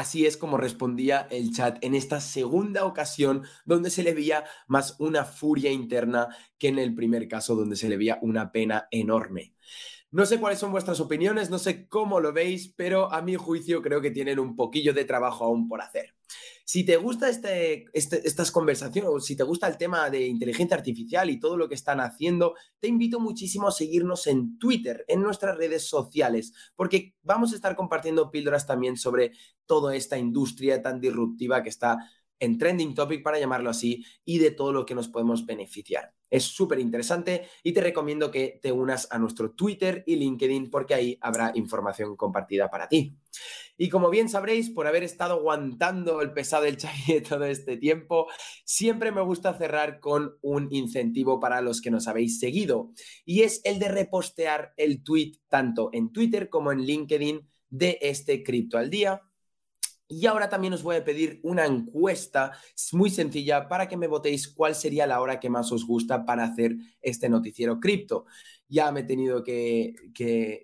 Así 0.00 0.24
es 0.24 0.38
como 0.38 0.56
respondía 0.56 1.28
el 1.30 1.52
chat 1.52 1.76
en 1.82 1.94
esta 1.94 2.22
segunda 2.22 2.86
ocasión 2.86 3.42
donde 3.66 3.90
se 3.90 4.02
le 4.02 4.14
veía 4.14 4.44
más 4.66 4.96
una 4.98 5.26
furia 5.26 5.70
interna 5.70 6.34
que 6.58 6.68
en 6.68 6.78
el 6.78 6.94
primer 6.94 7.28
caso 7.28 7.54
donde 7.54 7.76
se 7.76 7.90
le 7.90 7.98
veía 7.98 8.18
una 8.22 8.50
pena 8.50 8.88
enorme. 8.90 9.52
No 10.12 10.26
sé 10.26 10.40
cuáles 10.40 10.58
son 10.58 10.72
vuestras 10.72 10.98
opiniones, 10.98 11.50
no 11.50 11.58
sé 11.60 11.86
cómo 11.86 12.18
lo 12.18 12.32
veis, 12.32 12.72
pero 12.74 13.12
a 13.12 13.22
mi 13.22 13.36
juicio 13.36 13.80
creo 13.80 14.00
que 14.00 14.10
tienen 14.10 14.40
un 14.40 14.56
poquillo 14.56 14.92
de 14.92 15.04
trabajo 15.04 15.44
aún 15.44 15.68
por 15.68 15.80
hacer. 15.80 16.16
Si 16.64 16.84
te 16.84 16.96
gusta 16.96 17.28
este, 17.28 17.84
este, 17.92 18.26
estas 18.26 18.50
conversaciones, 18.50 19.08
o 19.08 19.20
si 19.20 19.36
te 19.36 19.44
gusta 19.44 19.68
el 19.68 19.76
tema 19.76 20.10
de 20.10 20.26
inteligencia 20.26 20.76
artificial 20.76 21.30
y 21.30 21.38
todo 21.38 21.56
lo 21.56 21.68
que 21.68 21.76
están 21.76 22.00
haciendo, 22.00 22.54
te 22.80 22.88
invito 22.88 23.20
muchísimo 23.20 23.68
a 23.68 23.72
seguirnos 23.72 24.26
en 24.26 24.58
Twitter, 24.58 25.04
en 25.06 25.22
nuestras 25.22 25.56
redes 25.56 25.88
sociales, 25.88 26.52
porque 26.74 27.14
vamos 27.22 27.52
a 27.52 27.56
estar 27.56 27.76
compartiendo 27.76 28.32
píldoras 28.32 28.66
también 28.66 28.96
sobre 28.96 29.32
toda 29.64 29.94
esta 29.94 30.18
industria 30.18 30.82
tan 30.82 31.00
disruptiva 31.00 31.62
que 31.62 31.68
está 31.68 31.98
en 32.40 32.58
trending 32.58 32.94
topic, 32.94 33.22
para 33.22 33.38
llamarlo 33.38 33.70
así, 33.70 34.04
y 34.24 34.38
de 34.38 34.50
todo 34.50 34.72
lo 34.72 34.84
que 34.84 34.94
nos 34.94 35.08
podemos 35.08 35.46
beneficiar. 35.46 36.14
Es 36.30 36.44
súper 36.44 36.78
interesante 36.78 37.48
y 37.62 37.72
te 37.72 37.80
recomiendo 37.80 38.30
que 38.30 38.60
te 38.62 38.70
unas 38.70 39.08
a 39.10 39.18
nuestro 39.18 39.50
Twitter 39.52 40.04
y 40.06 40.16
LinkedIn 40.16 40.70
porque 40.70 40.94
ahí 40.94 41.18
habrá 41.20 41.50
información 41.54 42.16
compartida 42.16 42.70
para 42.70 42.88
ti. 42.88 43.16
Y 43.76 43.88
como 43.88 44.10
bien 44.10 44.28
sabréis, 44.28 44.70
por 44.70 44.86
haber 44.86 45.02
estado 45.02 45.34
aguantando 45.34 46.20
el 46.22 46.32
pesado 46.32 46.64
del 46.64 46.78
Xavier 46.78 47.22
todo 47.28 47.44
este 47.46 47.76
tiempo, 47.76 48.28
siempre 48.64 49.10
me 49.10 49.22
gusta 49.22 49.54
cerrar 49.54 49.98
con 49.98 50.36
un 50.40 50.68
incentivo 50.70 51.40
para 51.40 51.60
los 51.62 51.80
que 51.80 51.90
nos 51.90 52.06
habéis 52.06 52.38
seguido 52.38 52.92
y 53.24 53.42
es 53.42 53.60
el 53.64 53.78
de 53.78 53.88
repostear 53.88 54.72
el 54.76 55.02
tweet 55.02 55.32
tanto 55.48 55.90
en 55.92 56.12
Twitter 56.12 56.48
como 56.48 56.70
en 56.72 56.82
LinkedIn 56.82 57.48
de 57.70 57.98
este 58.02 58.42
cripto 58.42 58.78
al 58.78 58.90
día 58.90 59.22
y 60.10 60.26
ahora 60.26 60.48
también 60.48 60.72
os 60.72 60.82
voy 60.82 60.96
a 60.96 61.04
pedir 61.04 61.38
una 61.44 61.64
encuesta 61.64 62.52
muy 62.92 63.10
sencilla 63.10 63.68
para 63.68 63.86
que 63.88 63.96
me 63.96 64.08
votéis 64.08 64.48
cuál 64.48 64.74
sería 64.74 65.06
la 65.06 65.20
hora 65.20 65.38
que 65.38 65.48
más 65.48 65.70
os 65.70 65.86
gusta 65.86 66.26
para 66.26 66.42
hacer 66.44 66.74
este 67.00 67.28
noticiero 67.28 67.78
cripto. 67.78 68.26
Ya 68.68 68.90
me 68.90 69.00
he 69.00 69.04
tenido 69.04 69.44
que, 69.44 69.94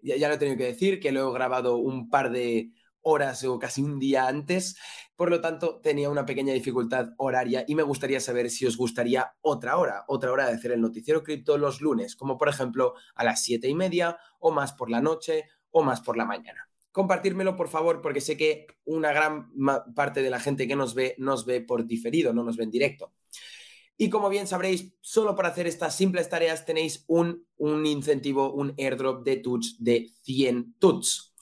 ya, 0.02 0.28
lo 0.28 0.34
he 0.34 0.38
tenido 0.38 0.58
que 0.58 0.64
decir, 0.64 0.98
que 0.98 1.12
lo 1.12 1.30
he 1.30 1.32
grabado 1.32 1.76
un 1.76 2.10
par 2.10 2.32
de 2.32 2.72
horas 3.02 3.44
o 3.44 3.56
casi 3.60 3.82
un 3.82 4.00
día 4.00 4.26
antes, 4.26 4.76
por 5.14 5.30
lo 5.30 5.40
tanto 5.40 5.80
tenía 5.80 6.10
una 6.10 6.26
pequeña 6.26 6.52
dificultad 6.52 7.10
horaria 7.16 7.64
y 7.68 7.76
me 7.76 7.84
gustaría 7.84 8.18
saber 8.18 8.50
si 8.50 8.66
os 8.66 8.76
gustaría 8.76 9.32
otra 9.42 9.76
hora, 9.76 10.04
otra 10.08 10.32
hora 10.32 10.48
de 10.48 10.54
hacer 10.54 10.72
el 10.72 10.80
noticiero 10.80 11.22
cripto 11.22 11.56
los 11.56 11.80
lunes, 11.80 12.16
como 12.16 12.36
por 12.36 12.48
ejemplo 12.48 12.94
a 13.14 13.22
las 13.22 13.44
siete 13.44 13.68
y 13.68 13.74
media 13.76 14.18
o 14.40 14.50
más 14.50 14.72
por 14.72 14.90
la 14.90 15.00
noche 15.00 15.44
o 15.70 15.84
más 15.84 16.00
por 16.00 16.16
la 16.16 16.24
mañana 16.24 16.65
compartírmelo 16.96 17.56
por 17.56 17.68
favor, 17.68 18.00
porque 18.00 18.22
sé 18.22 18.38
que 18.38 18.66
una 18.86 19.12
gran 19.12 19.50
parte 19.94 20.22
de 20.22 20.30
la 20.30 20.40
gente 20.40 20.66
que 20.66 20.76
nos 20.76 20.94
ve 20.94 21.14
nos 21.18 21.44
ve 21.44 21.60
por 21.60 21.86
diferido, 21.86 22.32
no 22.32 22.42
nos 22.42 22.56
ve 22.56 22.64
en 22.64 22.70
directo. 22.70 23.12
Y 23.98 24.08
como 24.08 24.30
bien 24.30 24.46
sabréis, 24.46 24.94
solo 25.02 25.36
para 25.36 25.50
hacer 25.50 25.66
estas 25.66 25.94
simples 25.94 26.30
tareas 26.30 26.64
tenéis 26.64 27.04
un, 27.06 27.46
un 27.58 27.84
incentivo, 27.84 28.50
un 28.50 28.72
airdrop 28.78 29.26
de 29.26 29.36
tuts 29.36 29.76
de 29.78 30.08
100 30.22 30.76
tuts. 30.78 31.34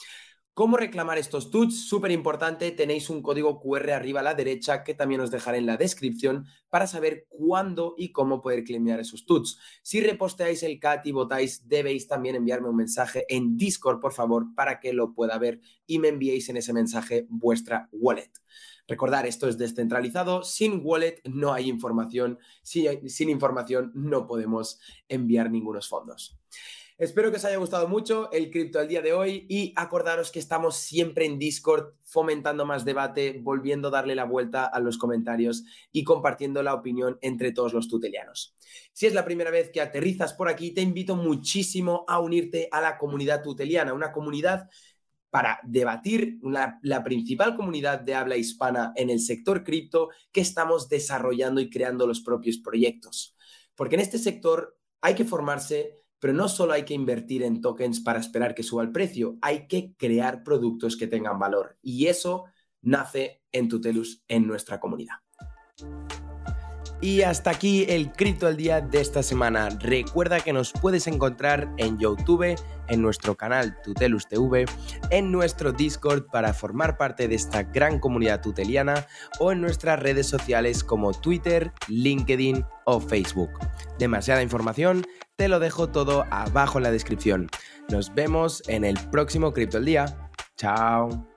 ¿Cómo 0.55 0.77
reclamar 0.77 1.19
estos 1.19 1.51
tuts? 1.51 1.89
Súper 1.89 2.13
importante, 2.13 2.71
tenéis 2.71 3.11
un 3.11 3.23
código 3.23 3.61
QR 3.61 3.91
arriba 3.91 4.21
a 4.21 4.23
la 4.23 4.35
derecha 4.35 4.85
que 4.85 4.95
también 4.95 5.21
os 5.21 5.33
dejaré 5.33 5.59
en 5.59 5.67
la 5.67 5.77
descripción 5.77 6.47
para 6.71 6.87
saber 6.87 7.27
cuándo 7.29 7.97
y 7.99 8.13
cómo 8.13 8.41
poder 8.41 8.63
claimear 8.63 9.01
esos 9.01 9.27
tuts. 9.27 9.59
Si 9.83 10.01
reposteáis 10.01 10.63
el 10.63 10.79
CAT 10.79 11.07
y 11.07 11.11
votáis, 11.11 11.69
debéis 11.69 12.07
también 12.07 12.37
enviarme 12.37 12.69
un 12.69 12.77
mensaje 12.77 13.27
en 13.29 13.57
Discord, 13.57 13.99
por 13.99 14.13
favor, 14.13 14.55
para 14.55 14.79
que 14.79 14.93
lo 14.93 15.13
pueda 15.13 15.37
ver 15.39 15.61
y 15.89 15.99
me 15.99 16.07
enviéis 16.07 16.49
en 16.49 16.57
ese 16.59 16.73
mensaje 16.73 17.27
vuestra 17.29 17.89
wallet. 17.91 18.31
Recordar, 18.87 19.27
esto 19.27 19.49
es 19.49 19.59
descentralizado, 19.59 20.45
sin 20.45 20.83
wallet 20.85 21.21
no 21.25 21.53
hay 21.53 21.69
información, 21.69 22.39
sin, 22.63 23.29
información 23.29 23.91
no 23.97 24.29
podemos 24.29 24.79
enviar 25.09 25.51
ningunos 25.51 25.89
fondos. 25.89 26.39
Espero 26.97 27.33
que 27.33 27.39
os 27.39 27.45
haya 27.45 27.57
gustado 27.57 27.89
mucho 27.89 28.31
el 28.31 28.53
cripto 28.53 28.79
al 28.79 28.87
día 28.87 29.03
de 29.03 29.13
hoy 29.13 29.47
y 29.49 29.73
acordaros 29.75 30.31
que 30.31 30.39
estamos 30.39 30.77
siempre 30.77 31.27
en 31.27 31.41
Discord 31.41 31.95
fomentando 32.05 32.65
más 32.67 32.85
debate, 32.85 33.41
volviendo 33.43 33.89
a 33.89 33.91
darle 33.91 34.15
la 34.15 34.23
vuelta 34.25 34.65
a 34.65 34.79
los 34.79 34.97
comentarios 34.97 35.65
y 35.91 36.05
compartiendo 36.05 36.63
la 36.63 36.73
opinión 36.73 37.19
entre 37.21 37.51
todos 37.51 37.73
los 37.73 37.89
tutelianos. 37.89 38.57
Si 38.93 39.07
es 39.07 39.13
la 39.13 39.25
primera 39.25 39.51
vez 39.51 39.71
que 39.73 39.81
aterrizas 39.81 40.35
por 40.35 40.49
aquí, 40.49 40.71
te 40.71 40.83
invito 40.83 41.17
muchísimo 41.17 42.05
a 42.07 42.21
unirte 42.21 42.69
a 42.71 42.81
la 42.81 42.97
comunidad 42.97 43.43
tuteliana, 43.43 43.93
una 43.93 44.13
comunidad 44.13 44.71
para 45.31 45.59
debatir 45.65 46.39
la, 46.45 46.79
la, 46.83 47.03
principal 47.03 47.57
comunidad 47.57 47.99
de 48.03 48.15
habla 48.15 48.37
hispana 48.37 48.93
en 48.95 49.11
el 49.11 49.19
sector 49.19 49.65
cripto 49.65 50.11
que 50.31 50.43
estamos 50.43 50.89
desarrollando 50.89 51.61
y 51.61 51.69
creando 51.69 52.07
los 52.07 52.21
propios 52.21 52.59
proyectos. 52.59 53.35
Porque 53.75 53.97
en 53.97 54.01
este 54.01 54.19
sector 54.19 54.79
hay 55.01 55.17
que 55.17 55.25
formarse, 55.25 56.04
pero 56.25 56.33
no 56.33 56.49
solo 56.49 56.73
hay 56.73 56.85
que 56.85 56.95
invertir 56.95 57.43
en 57.43 57.61
tokens 57.61 58.01
para 58.01 58.19
esperar 58.19 58.55
que 58.55 58.63
suba 58.63 58.83
el 58.83 58.91
precio, 58.91 59.37
hay 59.43 59.67
que 59.67 59.93
crear 59.99 60.43
productos 60.43 60.97
que 60.97 61.07
tengan 61.07 61.39
valor. 61.39 61.77
Y 61.83 62.07
eso 62.07 62.45
nace 62.81 63.43
en 63.53 63.69
Tutelus, 63.69 64.25
en 64.27 64.47
nuestra 64.47 64.81
comunidad. 64.81 65.17
Y 67.03 67.21
hasta 67.21 67.51
aquí 67.51 67.85
el 67.91 68.11
Cripto 68.13 68.47
al 68.47 68.57
Día 68.57 68.81
de 68.81 69.03
esta 69.03 69.23
semana. 69.23 69.69
Recuerda 69.69 70.41
que 70.41 70.55
nos 70.55 70.73
puedes 70.73 71.07
encontrar 71.07 71.71
en 71.77 71.99
YouTube, 71.99 72.57
en 72.89 73.03
nuestro 73.03 73.35
canal 73.37 73.77
Tutelus 73.83 74.27
TV, 74.27 74.65
en 75.11 75.31
nuestro 75.31 75.73
Discord 75.73 76.25
para 76.33 76.55
formar 76.55 76.97
parte 76.97 77.29
de 77.29 77.35
esta 77.35 77.65
gran 77.65 77.99
comunidad 77.99 78.41
tuteliana 78.41 79.07
o 79.39 79.53
en 79.53 79.61
nuestras 79.61 80.01
redes 80.01 80.27
sociales 80.27 80.83
como 80.83 81.13
Twitter, 81.13 81.73
LinkedIn 81.89 82.65
o 82.87 82.99
Facebook. 83.01 83.51
Demasiada 83.99 84.43
información, 84.43 85.05
te 85.37 85.49
lo 85.49 85.59
dejo 85.59 85.89
todo 85.89 86.25
abajo 86.31 86.79
en 86.79 86.85
la 86.85 86.91
descripción. 86.91 87.49
Nos 87.89 88.15
vemos 88.15 88.63
en 88.69 88.85
el 88.85 88.99
próximo 89.11 89.53
Cripto 89.53 89.79
al 89.79 89.85
Día. 89.85 90.31
Chao. 90.57 91.34